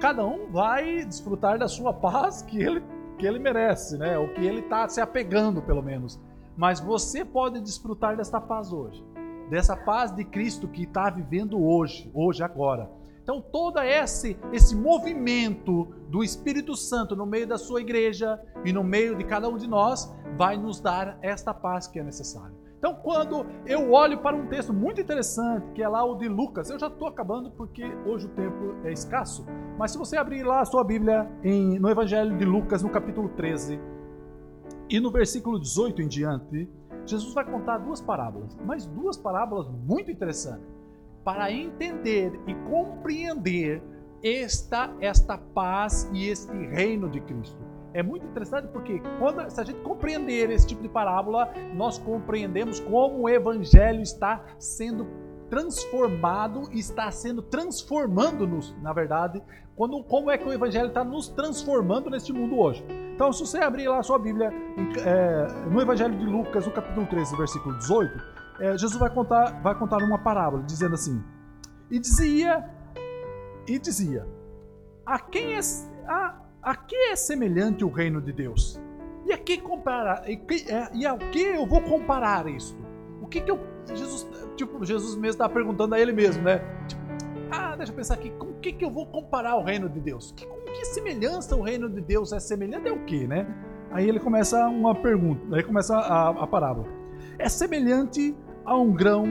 Cada 0.00 0.24
um 0.26 0.50
vai 0.50 1.04
desfrutar 1.04 1.58
da 1.58 1.68
sua 1.68 1.92
paz 1.92 2.42
que 2.42 2.60
ele, 2.60 2.82
que 3.16 3.26
ele 3.26 3.38
merece, 3.38 3.96
né? 3.96 4.18
O 4.18 4.34
que 4.34 4.44
ele 4.44 4.60
está 4.60 4.88
se 4.88 5.00
apegando, 5.00 5.62
pelo 5.62 5.82
menos. 5.82 6.20
Mas 6.56 6.80
você 6.80 7.24
pode 7.24 7.60
desfrutar 7.60 8.16
desta 8.16 8.40
paz 8.40 8.72
hoje. 8.72 9.04
Dessa 9.48 9.76
paz 9.76 10.10
de 10.10 10.24
Cristo 10.24 10.66
que 10.66 10.82
está 10.82 11.08
vivendo 11.10 11.62
hoje, 11.62 12.10
hoje, 12.12 12.42
agora. 12.42 12.90
Então, 13.24 13.40
todo 13.40 13.80
esse, 13.80 14.38
esse 14.52 14.76
movimento 14.76 15.88
do 16.10 16.22
Espírito 16.22 16.76
Santo 16.76 17.16
no 17.16 17.24
meio 17.24 17.46
da 17.46 17.56
sua 17.56 17.80
igreja 17.80 18.38
e 18.66 18.70
no 18.70 18.84
meio 18.84 19.16
de 19.16 19.24
cada 19.24 19.48
um 19.48 19.56
de 19.56 19.66
nós 19.66 20.14
vai 20.36 20.58
nos 20.58 20.78
dar 20.78 21.18
esta 21.22 21.54
paz 21.54 21.86
que 21.86 21.98
é 21.98 22.04
necessária. 22.04 22.54
Então, 22.78 22.94
quando 22.96 23.46
eu 23.64 23.92
olho 23.92 24.18
para 24.18 24.36
um 24.36 24.46
texto 24.46 24.74
muito 24.74 25.00
interessante, 25.00 25.72
que 25.72 25.82
é 25.82 25.88
lá 25.88 26.04
o 26.04 26.16
de 26.16 26.28
Lucas, 26.28 26.68
eu 26.68 26.78
já 26.78 26.88
estou 26.88 27.08
acabando 27.08 27.50
porque 27.50 27.82
hoje 28.04 28.26
o 28.26 28.28
tempo 28.28 28.74
é 28.84 28.92
escasso, 28.92 29.46
mas 29.78 29.92
se 29.92 29.96
você 29.96 30.18
abrir 30.18 30.42
lá 30.42 30.60
a 30.60 30.66
sua 30.66 30.84
Bíblia 30.84 31.26
em, 31.42 31.78
no 31.78 31.88
Evangelho 31.88 32.36
de 32.36 32.44
Lucas, 32.44 32.82
no 32.82 32.90
capítulo 32.90 33.30
13, 33.30 33.80
e 34.90 35.00
no 35.00 35.10
versículo 35.10 35.58
18 35.58 36.02
em 36.02 36.08
diante, 36.08 36.68
Jesus 37.06 37.32
vai 37.32 37.46
contar 37.46 37.78
duas 37.78 38.02
parábolas, 38.02 38.54
mas 38.66 38.84
duas 38.84 39.16
parábolas 39.16 39.66
muito 39.66 40.10
interessantes, 40.10 40.73
para 41.24 41.50
entender 41.50 42.38
e 42.46 42.54
compreender 42.68 43.82
esta, 44.22 44.90
esta 45.00 45.38
paz 45.38 46.08
e 46.12 46.28
este 46.28 46.52
reino 46.52 47.08
de 47.08 47.20
Cristo 47.20 47.74
é 47.94 48.02
muito 48.02 48.26
interessante 48.26 48.66
porque 48.68 49.00
quando 49.20 49.48
se 49.48 49.60
a 49.60 49.64
gente 49.64 49.78
compreender 49.80 50.50
esse 50.50 50.66
tipo 50.66 50.82
de 50.82 50.88
parábola, 50.88 51.48
nós 51.74 51.96
compreendemos 51.96 52.80
como 52.80 53.22
o 53.22 53.28
evangelho 53.28 54.02
está 54.02 54.44
sendo 54.58 55.06
transformado 55.48 56.68
está 56.72 57.10
sendo 57.12 57.40
transformando-nos, 57.40 58.74
na 58.82 58.92
verdade, 58.92 59.40
quando, 59.76 60.02
como 60.02 60.30
é 60.30 60.38
que 60.38 60.48
o 60.48 60.52
Evangelho 60.52 60.88
está 60.88 61.04
nos 61.04 61.28
transformando 61.28 62.08
neste 62.08 62.32
mundo 62.32 62.58
hoje. 62.58 62.84
Então, 63.14 63.32
se 63.32 63.40
você 63.40 63.58
abrir 63.58 63.88
lá 63.88 63.98
a 63.98 64.02
sua 64.02 64.18
Bíblia, 64.18 64.52
é, 65.04 65.68
no 65.70 65.80
Evangelho 65.80 66.16
de 66.16 66.24
Lucas, 66.24 66.66
no 66.66 66.72
capítulo 66.72 67.06
13, 67.06 67.36
versículo 67.36 67.76
18, 67.78 68.33
é, 68.60 68.76
Jesus 68.78 68.96
vai 68.96 69.10
contar, 69.10 69.60
vai 69.62 69.74
contar 69.74 69.98
uma 70.02 70.18
parábola, 70.18 70.62
dizendo 70.62 70.94
assim: 70.94 71.22
E 71.90 71.98
dizia, 71.98 72.64
e 73.66 73.78
dizia, 73.78 74.26
a 75.04 75.18
quem 75.18 75.54
é, 75.54 75.60
a, 76.06 76.40
a 76.62 76.76
que 76.76 76.94
é 76.94 77.16
semelhante 77.16 77.84
o 77.84 77.88
reino 77.88 78.20
de 78.20 78.32
Deus? 78.32 78.80
E 79.26 79.32
a 79.32 79.38
que 79.38 79.58
comparar? 79.58 80.28
E, 80.28 80.36
que, 80.36 80.70
é, 80.70 80.90
e 80.92 81.06
ao 81.06 81.18
que 81.18 81.40
eu 81.40 81.66
vou 81.66 81.80
comparar 81.80 82.46
isto? 82.46 82.78
O 83.22 83.26
que 83.26 83.40
que 83.40 83.50
eu 83.50 83.58
Jesus, 83.92 84.26
tipo, 84.56 84.82
Jesus 84.84 85.14
mesmo 85.14 85.30
está 85.30 85.48
perguntando 85.48 85.94
a 85.94 86.00
ele 86.00 86.12
mesmo, 86.12 86.42
né? 86.42 86.60
Tipo, 86.88 87.02
ah, 87.50 87.76
deixa 87.76 87.92
eu 87.92 87.96
pensar 87.96 88.14
aqui, 88.14 88.30
com 88.30 88.46
o 88.46 88.54
que 88.54 88.72
que 88.72 88.84
eu 88.84 88.90
vou 88.90 89.06
comparar 89.06 89.56
o 89.56 89.62
reino 89.62 89.88
de 89.88 90.00
Deus? 90.00 90.32
Que, 90.32 90.46
com 90.46 90.56
que 90.64 90.84
semelhança 90.86 91.54
o 91.54 91.62
reino 91.62 91.88
de 91.88 92.00
Deus 92.00 92.32
é 92.32 92.40
semelhante 92.40 92.88
ao 92.88 92.98
que, 93.00 93.26
né? 93.26 93.46
Aí 93.90 94.08
ele 94.08 94.18
começa 94.18 94.66
uma 94.66 94.94
pergunta, 94.94 95.54
aí 95.54 95.62
começa 95.62 95.96
a, 95.96 96.30
a 96.30 96.46
parábola. 96.46 96.88
É 97.38 97.48
semelhante 97.48 98.36
a 98.64 98.76
um 98.76 98.92
grão, 98.92 99.24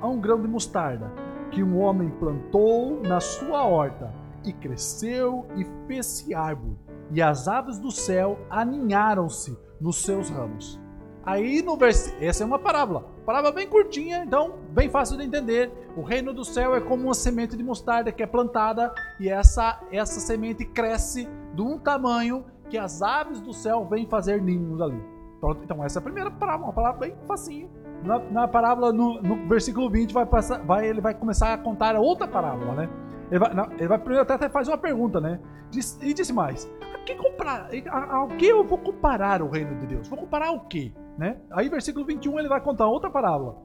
a 0.00 0.08
um 0.08 0.20
grão 0.20 0.40
de 0.40 0.46
mostarda 0.46 1.10
que 1.50 1.62
um 1.62 1.78
homem 1.78 2.10
plantou 2.10 3.00
na 3.02 3.18
sua 3.18 3.64
horta 3.64 4.12
e 4.44 4.52
cresceu 4.52 5.46
e 5.56 5.66
fez-se 5.86 6.34
árvore, 6.34 6.76
e 7.10 7.22
as 7.22 7.48
aves 7.48 7.78
do 7.78 7.90
céu 7.90 8.38
aninharam-se 8.50 9.56
nos 9.80 10.02
seus 10.02 10.28
ramos. 10.28 10.78
Aí 11.24 11.62
no 11.62 11.76
versículo, 11.76 12.24
essa 12.24 12.44
é 12.44 12.46
uma 12.46 12.58
parábola, 12.58 13.06
parábola 13.24 13.52
bem 13.52 13.66
curtinha, 13.66 14.22
então 14.24 14.56
bem 14.70 14.90
fácil 14.90 15.16
de 15.16 15.24
entender. 15.24 15.72
O 15.96 16.02
reino 16.02 16.32
do 16.32 16.44
céu 16.44 16.76
é 16.76 16.80
como 16.80 17.04
uma 17.04 17.14
semente 17.14 17.56
de 17.56 17.64
mostarda 17.64 18.12
que 18.12 18.22
é 18.22 18.26
plantada 18.26 18.92
e 19.18 19.28
essa 19.28 19.80
essa 19.90 20.20
semente 20.20 20.64
cresce 20.64 21.26
de 21.54 21.62
um 21.62 21.78
tamanho 21.78 22.44
que 22.68 22.76
as 22.76 23.02
aves 23.02 23.40
do 23.40 23.52
céu 23.52 23.86
vêm 23.88 24.06
fazer 24.06 24.42
ninhos 24.42 24.80
ali. 24.80 25.15
Pronto, 25.46 25.62
então 25.62 25.84
essa 25.84 25.98
é 25.98 26.00
a 26.00 26.02
primeira 26.02 26.28
parábola, 26.28 26.66
uma 26.66 26.72
parábola 26.72 27.06
bem 27.06 27.14
facinho. 27.24 27.70
Na, 28.02 28.18
na 28.18 28.48
parábola, 28.48 28.92
no, 28.92 29.22
no, 29.22 29.48
versículo 29.48 29.88
20, 29.88 30.12
vai 30.12 30.26
passar, 30.26 30.58
vai, 30.64 30.88
ele 30.88 31.00
vai 31.00 31.14
começar 31.14 31.54
a 31.54 31.58
contar 31.58 31.94
outra 31.94 32.26
parábola, 32.26 32.74
né? 32.74 32.88
Ele 33.30 33.38
vai, 33.38 33.54
não, 33.54 33.70
ele 33.74 33.86
vai 33.86 33.96
primeiro 33.96 34.22
até 34.22 34.48
fazer 34.48 34.72
uma 34.72 34.78
pergunta, 34.78 35.20
né? 35.20 35.38
Diz, 35.70 36.00
e 36.02 36.12
disse 36.12 36.32
mais: 36.32 36.68
a 36.92 36.98
que 36.98 37.14
comparar, 37.14 37.68
ao 38.10 38.26
que 38.26 38.44
eu 38.44 38.64
vou 38.64 38.78
comparar 38.78 39.40
o 39.40 39.48
reino 39.48 39.78
de 39.78 39.86
Deus? 39.86 40.08
Vou 40.08 40.18
comparar 40.18 40.50
o 40.50 40.66
quê? 40.66 40.92
Né? 41.16 41.36
Aí, 41.52 41.68
versículo 41.68 42.04
21, 42.04 42.40
ele 42.40 42.48
vai 42.48 42.60
contar 42.60 42.88
outra 42.88 43.08
parábola. 43.08 43.56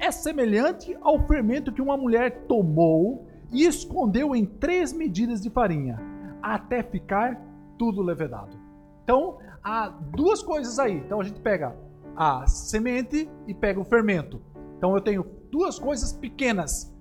É 0.00 0.10
semelhante 0.10 0.96
ao 1.02 1.18
fermento 1.26 1.72
que 1.72 1.82
uma 1.82 1.98
mulher 1.98 2.46
tomou 2.48 3.26
e 3.52 3.66
escondeu 3.66 4.34
em 4.34 4.46
três 4.46 4.94
medidas 4.94 5.42
de 5.42 5.50
farinha, 5.50 6.00
até 6.42 6.82
ficar 6.82 7.38
tudo 7.76 8.00
levedado. 8.00 8.56
Então, 9.04 9.38
há 9.62 9.88
duas 9.88 10.42
coisas 10.42 10.78
aí. 10.78 10.94
Então, 10.94 11.20
a 11.20 11.24
gente 11.24 11.40
pega 11.40 11.76
a 12.16 12.46
semente 12.46 13.30
e 13.46 13.54
pega 13.54 13.80
o 13.80 13.84
fermento. 13.84 14.40
Então, 14.76 14.94
eu 14.94 15.00
tenho 15.00 15.24
duas 15.50 15.78
coisas 15.78 16.12
pequenas 16.12 16.94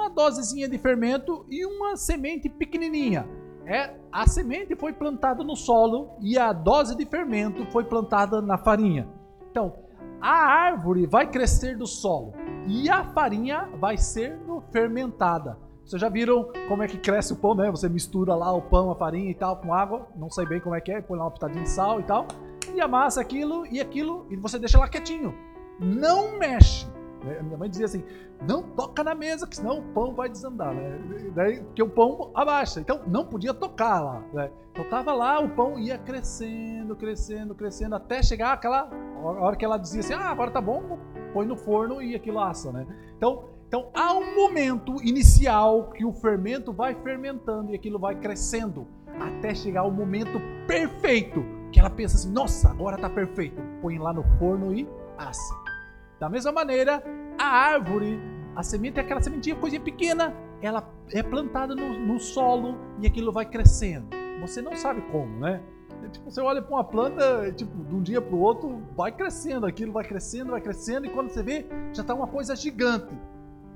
uma 0.00 0.08
dosezinha 0.08 0.66
de 0.66 0.78
fermento 0.78 1.44
e 1.50 1.66
uma 1.66 1.94
semente 1.94 2.48
pequenininha. 2.48 3.28
É, 3.66 3.94
a 4.10 4.26
semente 4.26 4.74
foi 4.74 4.94
plantada 4.94 5.44
no 5.44 5.54
solo 5.54 6.12
e 6.20 6.38
a 6.38 6.52
dose 6.52 6.96
de 6.96 7.04
fermento 7.04 7.66
foi 7.66 7.84
plantada 7.84 8.40
na 8.40 8.56
farinha. 8.56 9.06
Então, 9.50 9.74
a 10.20 10.32
árvore 10.32 11.06
vai 11.06 11.30
crescer 11.30 11.76
do 11.76 11.86
solo 11.86 12.32
e 12.66 12.88
a 12.88 13.04
farinha 13.04 13.68
vai 13.78 13.98
ser 13.98 14.38
fermentada. 14.72 15.58
Vocês 15.90 16.00
já 16.00 16.08
viram 16.08 16.48
como 16.68 16.84
é 16.84 16.86
que 16.86 16.96
cresce 16.96 17.32
o 17.32 17.36
pão, 17.36 17.52
né? 17.52 17.68
Você 17.68 17.88
mistura 17.88 18.32
lá 18.36 18.52
o 18.52 18.62
pão, 18.62 18.92
a 18.92 18.94
farinha 18.94 19.28
e 19.28 19.34
tal 19.34 19.56
com 19.56 19.74
água, 19.74 20.06
não 20.14 20.30
sei 20.30 20.46
bem 20.46 20.60
como 20.60 20.76
é 20.76 20.80
que 20.80 20.92
é, 20.92 21.00
põe 21.00 21.18
lá 21.18 21.24
uma 21.24 21.32
pitadinha 21.32 21.64
de 21.64 21.68
sal 21.68 21.98
e 21.98 22.04
tal, 22.04 22.28
e 22.72 22.80
amassa 22.80 23.20
aquilo 23.20 23.66
e 23.66 23.80
aquilo 23.80 24.24
e 24.30 24.36
você 24.36 24.56
deixa 24.56 24.78
lá 24.78 24.86
quietinho. 24.86 25.34
Não 25.80 26.38
mexe 26.38 26.86
Né? 27.24 27.42
Minha 27.42 27.58
mãe 27.58 27.68
dizia 27.68 27.86
assim: 27.86 28.04
não 28.46 28.62
toca 28.62 29.02
na 29.02 29.16
mesa, 29.16 29.48
que 29.48 29.56
senão 29.56 29.80
o 29.80 29.82
pão 29.82 30.14
vai 30.14 30.28
desandar, 30.28 30.72
né? 30.72 30.96
Daí, 31.34 31.60
porque 31.60 31.82
o 31.82 31.90
pão 31.90 32.30
abaixa. 32.36 32.78
Então 32.78 33.00
não 33.08 33.26
podia 33.26 33.52
tocar 33.52 33.98
lá. 33.98 34.22
Né? 34.32 34.48
Então 34.70 34.88
tava 34.88 35.12
lá, 35.12 35.40
o 35.40 35.48
pão 35.48 35.76
ia 35.76 35.98
crescendo, 35.98 36.94
crescendo, 36.94 37.52
crescendo, 37.52 37.96
até 37.96 38.22
chegar 38.22 38.52
aquela 38.52 38.88
a 38.88 39.26
hora 39.26 39.56
que 39.56 39.64
ela 39.64 39.76
dizia 39.76 40.02
assim: 40.02 40.14
ah, 40.14 40.30
agora 40.30 40.52
tá 40.52 40.60
bom, 40.60 41.00
põe 41.32 41.44
no 41.44 41.56
forno 41.56 42.00
e 42.00 42.14
aquilo 42.14 42.38
assa, 42.38 42.70
né? 42.70 42.86
Então, 43.16 43.42
então 43.70 43.88
há 43.94 44.12
um 44.14 44.34
momento 44.34 44.96
inicial 45.00 45.92
que 45.92 46.04
o 46.04 46.12
fermento 46.12 46.72
vai 46.72 46.92
fermentando 46.92 47.70
e 47.70 47.76
aquilo 47.76 48.00
vai 48.00 48.16
crescendo 48.16 48.84
até 49.20 49.54
chegar 49.54 49.84
o 49.84 49.92
momento 49.92 50.40
perfeito 50.66 51.44
que 51.70 51.78
ela 51.78 51.88
pensa 51.88 52.16
assim: 52.16 52.32
nossa, 52.32 52.68
agora 52.68 52.98
tá 52.98 53.08
perfeito. 53.08 53.62
Põe 53.80 53.96
lá 53.96 54.12
no 54.12 54.24
forno 54.40 54.74
e 54.74 54.88
assa. 55.16 55.54
Da 56.18 56.28
mesma 56.28 56.50
maneira, 56.50 57.00
a 57.38 57.44
árvore, 57.44 58.18
a 58.56 58.62
semente 58.64 58.98
é 58.98 59.02
aquela 59.02 59.20
sementinha, 59.20 59.54
coisinha 59.54 59.80
pequena, 59.80 60.34
ela 60.60 60.92
é 61.12 61.22
plantada 61.22 61.72
no, 61.72 61.96
no 61.96 62.18
solo 62.18 62.76
e 63.00 63.06
aquilo 63.06 63.30
vai 63.30 63.46
crescendo. 63.46 64.08
Você 64.40 64.60
não 64.60 64.74
sabe 64.74 65.00
como, 65.12 65.38
né? 65.38 65.62
É 66.04 66.08
tipo, 66.08 66.28
você 66.28 66.40
olha 66.40 66.60
para 66.60 66.74
uma 66.74 66.82
planta, 66.82 67.52
tipo, 67.52 67.84
de 67.84 67.94
um 67.94 68.02
dia 68.02 68.20
para 68.20 68.34
o 68.34 68.40
outro, 68.40 68.82
vai 68.96 69.12
crescendo, 69.12 69.64
aquilo 69.64 69.92
vai 69.92 70.02
crescendo, 70.02 70.50
vai 70.50 70.60
crescendo, 70.60 71.06
e 71.06 71.10
quando 71.10 71.28
você 71.28 71.40
vê, 71.40 71.66
já 71.92 72.02
está 72.02 72.12
uma 72.12 72.26
coisa 72.26 72.56
gigante. 72.56 73.14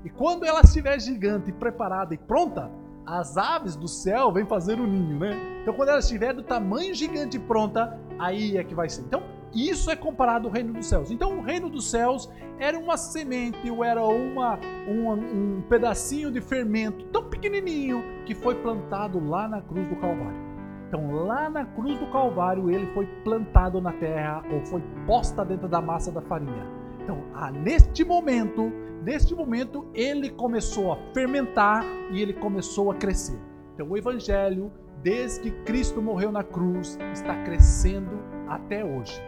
E 0.05 0.09
quando 0.11 0.45
ela 0.45 0.61
estiver 0.61 0.99
gigante, 0.99 1.51
preparada 1.51 2.13
e 2.13 2.17
pronta, 2.17 2.69
as 3.07 3.37
aves 3.37 3.75
do 3.75 3.87
céu 3.87 4.31
vêm 4.31 4.45
fazer 4.45 4.79
o 4.79 4.85
ninho, 4.85 5.17
né? 5.17 5.35
Então, 5.63 5.73
quando 5.73 5.89
ela 5.89 5.97
estiver 5.97 6.31
do 6.31 6.43
tamanho 6.43 6.93
gigante 6.93 7.37
e 7.37 7.39
pronta, 7.39 7.99
aí 8.19 8.55
é 8.55 8.63
que 8.63 8.75
vai 8.75 8.87
ser. 8.87 9.01
Então, 9.01 9.23
isso 9.51 9.89
é 9.89 9.95
comparado 9.95 10.47
ao 10.47 10.53
reino 10.53 10.73
dos 10.73 10.85
céus. 10.85 11.09
Então, 11.09 11.39
o 11.39 11.41
reino 11.41 11.69
dos 11.69 11.89
céus 11.89 12.29
era 12.59 12.77
uma 12.77 12.97
semente, 12.97 13.67
ou 13.67 13.83
era 13.83 14.03
uma, 14.05 14.59
uma, 14.87 15.13
um 15.13 15.63
pedacinho 15.67 16.31
de 16.31 16.39
fermento 16.39 17.03
tão 17.05 17.23
pequenininho 17.23 18.03
que 18.27 18.35
foi 18.35 18.53
plantado 18.55 19.19
lá 19.27 19.47
na 19.47 19.61
cruz 19.61 19.87
do 19.87 19.95
Calvário. 19.95 20.45
Então, 20.87 21.11
lá 21.25 21.49
na 21.49 21.65
cruz 21.65 21.97
do 21.97 22.05
Calvário, 22.11 22.69
ele 22.69 22.85
foi 22.93 23.07
plantado 23.23 23.81
na 23.81 23.91
terra 23.93 24.43
ou 24.51 24.63
foi 24.65 24.83
posta 25.07 25.43
dentro 25.43 25.67
da 25.67 25.81
massa 25.81 26.11
da 26.11 26.21
farinha. 26.21 26.67
Então, 27.03 27.23
ah, 27.33 27.51
neste 27.51 28.03
momento, 28.03 28.71
neste 29.05 29.33
momento, 29.33 29.87
ele 29.93 30.29
começou 30.29 30.91
a 30.91 30.97
fermentar 31.13 31.85
e 32.11 32.21
ele 32.21 32.33
começou 32.33 32.91
a 32.91 32.95
crescer. 32.95 33.39
Então, 33.73 33.87
o 33.87 33.97
evangelho, 33.97 34.71
desde 35.01 35.39
que 35.39 35.51
Cristo 35.63 36.01
morreu 36.01 36.31
na 36.31 36.43
cruz, 36.43 36.97
está 37.13 37.41
crescendo 37.43 38.19
até 38.49 38.83
hoje 38.83 39.21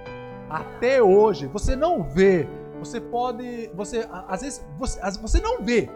até 0.50 1.02
hoje, 1.02 1.48
você 1.48 1.76
não 1.76 2.04
vê, 2.04 2.48
você 2.80 3.02
pode, 3.02 3.70
você 3.74 4.08
às 4.28 4.42
vezes 4.42 4.66
você, 4.78 5.00
você 5.20 5.42
não 5.42 5.64
vê. 5.64 5.90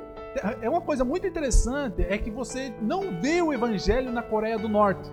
É 0.62 0.70
uma 0.70 0.82
coisa 0.82 1.04
muito 1.04 1.28
interessante 1.28 2.06
é 2.08 2.17
que 2.17 2.32
você 2.32 2.74
não 2.82 3.20
vê 3.20 3.41
o 3.41 3.52
evangelho 3.52 4.12
na 4.12 4.24
Coreia 4.24 4.58
do 4.58 4.70
Norte. 4.70 5.12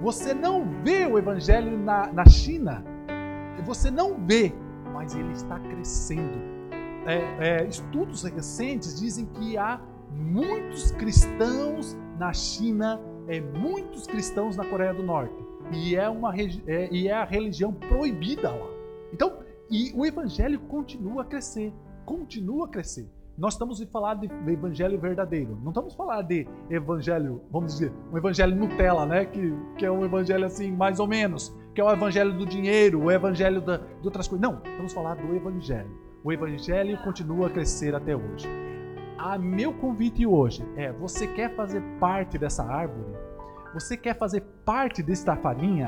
Você 0.00 0.32
não 0.32 0.66
vê 0.82 1.04
o 1.04 1.18
evangelho 1.18 1.78
na, 1.78 2.10
na 2.12 2.24
China. 2.26 2.82
Você 3.64 3.90
não 3.90 4.18
vê, 4.18 4.52
mas 4.92 5.14
ele 5.14 5.32
está 5.32 5.58
crescendo. 5.58 6.53
É, 7.06 7.62
é, 7.62 7.66
estudos 7.66 8.22
recentes 8.22 8.98
dizem 8.98 9.26
que 9.26 9.58
há 9.58 9.80
muitos 10.10 10.90
cristãos 10.92 11.96
na 12.18 12.32
China, 12.32 13.00
é, 13.28 13.40
muitos 13.40 14.06
cristãos 14.06 14.56
na 14.56 14.64
Coreia 14.64 14.94
do 14.94 15.02
Norte. 15.02 15.34
E 15.72 15.96
é, 15.96 16.08
uma, 16.08 16.34
é, 16.34 16.88
e 16.90 17.08
é 17.08 17.12
a 17.12 17.24
religião 17.24 17.72
proibida 17.72 18.50
lá. 18.50 18.68
Então, 19.12 19.38
e 19.70 19.92
o 19.94 20.04
evangelho 20.04 20.60
continua 20.60 21.22
a 21.22 21.24
crescer, 21.24 21.72
continua 22.04 22.66
a 22.66 22.68
crescer. 22.68 23.08
Nós 23.36 23.54
estamos 23.54 23.82
a 23.82 23.86
falar 23.86 24.14
de, 24.14 24.30
evangelho 24.50 24.98
verdadeiro. 24.98 25.58
Não 25.62 25.70
estamos 25.70 25.94
falar 25.94 26.22
de 26.22 26.46
evangelho, 26.70 27.42
vamos 27.50 27.72
dizer, 27.72 27.92
um 28.12 28.16
evangelho 28.16 28.54
Nutella, 28.54 29.04
né? 29.04 29.24
Que, 29.24 29.52
que 29.76 29.84
é 29.84 29.90
um 29.90 30.04
evangelho 30.04 30.44
assim, 30.44 30.70
mais 30.70 31.00
ou 31.00 31.08
menos, 31.08 31.54
que 31.74 31.80
é 31.80 31.84
o 31.84 31.90
evangelho 31.90 32.32
do 32.32 32.46
dinheiro, 32.46 33.02
o 33.02 33.10
evangelho 33.10 33.60
da, 33.60 33.78
de 33.78 34.06
outras 34.06 34.28
coisas. 34.28 34.48
Não, 34.48 34.62
estamos 34.62 34.92
falar 34.92 35.16
do 35.16 35.34
evangelho. 35.34 36.03
O 36.24 36.32
evangelho 36.32 36.96
continua 37.04 37.48
a 37.48 37.50
crescer 37.50 37.94
até 37.94 38.16
hoje. 38.16 38.48
A 39.18 39.36
meu 39.36 39.74
convite 39.74 40.24
hoje 40.24 40.64
é: 40.74 40.90
você 40.90 41.26
quer 41.26 41.54
fazer 41.54 41.82
parte 42.00 42.38
dessa 42.38 42.64
árvore? 42.64 43.14
Você 43.74 43.94
quer 43.94 44.16
fazer 44.16 44.40
parte 44.64 45.02
desta 45.02 45.36
farinha? 45.36 45.86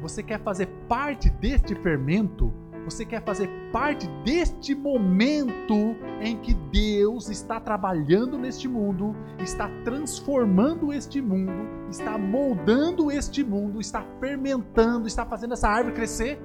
Você 0.00 0.22
quer 0.22 0.40
fazer 0.40 0.68
parte 0.88 1.28
deste 1.28 1.74
fermento? 1.74 2.50
Você 2.86 3.04
quer 3.04 3.22
fazer 3.24 3.46
parte 3.70 4.08
deste 4.24 4.74
momento 4.74 5.94
em 6.22 6.38
que 6.38 6.54
Deus 6.54 7.28
está 7.28 7.60
trabalhando 7.60 8.38
neste 8.38 8.66
mundo, 8.66 9.14
está 9.38 9.68
transformando 9.84 10.94
este 10.94 11.20
mundo, 11.20 11.88
está 11.90 12.16
moldando 12.16 13.10
este 13.10 13.44
mundo, 13.44 13.82
está 13.82 14.02
fermentando, 14.18 15.06
está 15.06 15.26
fazendo 15.26 15.52
essa 15.52 15.68
árvore 15.68 15.94
crescer? 15.94 16.40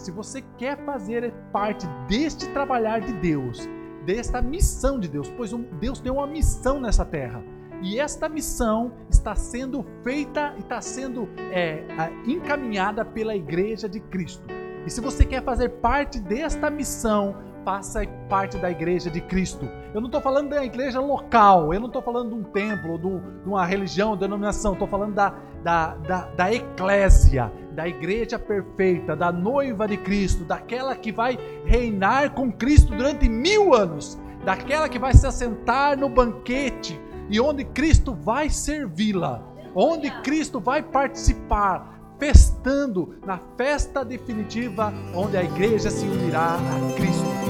Se 0.00 0.10
você 0.10 0.42
quer 0.56 0.82
fazer 0.86 1.30
parte 1.52 1.86
deste 2.08 2.48
trabalhar 2.48 3.00
de 3.00 3.12
Deus, 3.12 3.68
desta 4.06 4.40
missão 4.40 4.98
de 4.98 5.06
Deus, 5.06 5.30
pois 5.36 5.52
Deus 5.78 6.00
tem 6.00 6.10
uma 6.10 6.26
missão 6.26 6.80
nessa 6.80 7.04
terra 7.04 7.44
e 7.82 8.00
esta 8.00 8.26
missão 8.26 8.92
está 9.10 9.34
sendo 9.34 9.84
feita 10.02 10.54
e 10.56 10.60
está 10.60 10.80
sendo 10.80 11.28
é, 11.52 11.84
encaminhada 12.26 13.04
pela 13.04 13.36
Igreja 13.36 13.90
de 13.90 14.00
Cristo. 14.00 14.48
E 14.86 14.90
se 14.90 15.02
você 15.02 15.22
quer 15.22 15.44
fazer 15.44 15.68
parte 15.68 16.18
desta 16.18 16.70
missão, 16.70 17.36
faça 17.64 18.06
parte 18.28 18.58
da 18.58 18.70
Igreja 18.70 19.10
de 19.10 19.20
Cristo. 19.20 19.68
Eu 19.92 20.00
não 20.00 20.06
estou 20.06 20.20
falando 20.20 20.50
da 20.50 20.64
igreja 20.64 21.00
local, 21.00 21.74
eu 21.74 21.80
não 21.80 21.88
estou 21.88 22.00
falando 22.00 22.30
de 22.30 22.34
um 22.36 22.42
templo, 22.44 22.98
de 22.98 23.48
uma 23.48 23.66
religião, 23.66 24.16
denominação, 24.16 24.74
estou 24.74 24.86
falando 24.86 25.14
da, 25.14 25.34
da, 25.62 25.94
da, 25.96 26.24
da 26.36 26.52
eclésia, 26.52 27.52
da 27.72 27.88
igreja 27.88 28.38
perfeita, 28.38 29.16
da 29.16 29.32
noiva 29.32 29.88
de 29.88 29.96
Cristo, 29.96 30.44
daquela 30.44 30.94
que 30.94 31.10
vai 31.10 31.38
reinar 31.64 32.30
com 32.30 32.52
Cristo 32.52 32.94
durante 32.94 33.28
mil 33.28 33.74
anos, 33.74 34.18
daquela 34.44 34.88
que 34.88 34.98
vai 34.98 35.12
se 35.12 35.26
assentar 35.26 35.98
no 35.98 36.08
banquete 36.08 37.00
e 37.28 37.40
onde 37.40 37.64
Cristo 37.64 38.14
vai 38.14 38.50
servi-la, 38.50 39.42
onde 39.74 40.10
Cristo 40.22 40.60
vai 40.60 40.82
participar, 40.82 41.98
festando 42.18 43.16
na 43.24 43.38
festa 43.56 44.04
definitiva, 44.04 44.92
onde 45.14 45.36
a 45.36 45.42
igreja 45.42 45.90
se 45.90 46.04
unirá 46.04 46.56
a 46.56 46.94
Cristo. 46.94 47.49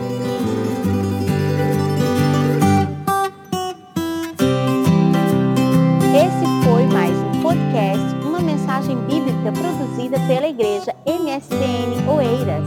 Foi 6.70 6.86
mais 6.86 7.10
um 7.10 7.42
podcast, 7.42 8.14
uma 8.24 8.38
mensagem 8.38 8.96
bíblica 8.98 9.50
produzida 9.50 10.20
pela 10.28 10.46
igreja 10.46 10.94
MSN 11.04 12.08
Oeiras. 12.08 12.64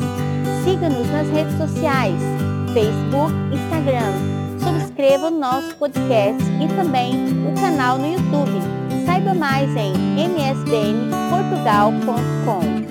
Siga-nos 0.66 1.10
nas 1.10 1.30
redes 1.30 1.58
sociais, 1.58 2.22
Facebook, 2.74 3.34
Instagram 3.54 4.12
subscreva 4.60 5.28
o 5.28 5.32
nosso 5.32 5.74
podcast 5.78 6.44
e 6.44 6.68
também 6.76 7.14
o 7.48 7.54
canal 7.60 7.98
no 7.98 8.08
YouTube. 8.08 8.60
Saiba 9.06 9.34
mais 9.34 9.74
em 9.78 9.94
msdnportugal.com. 10.20 12.84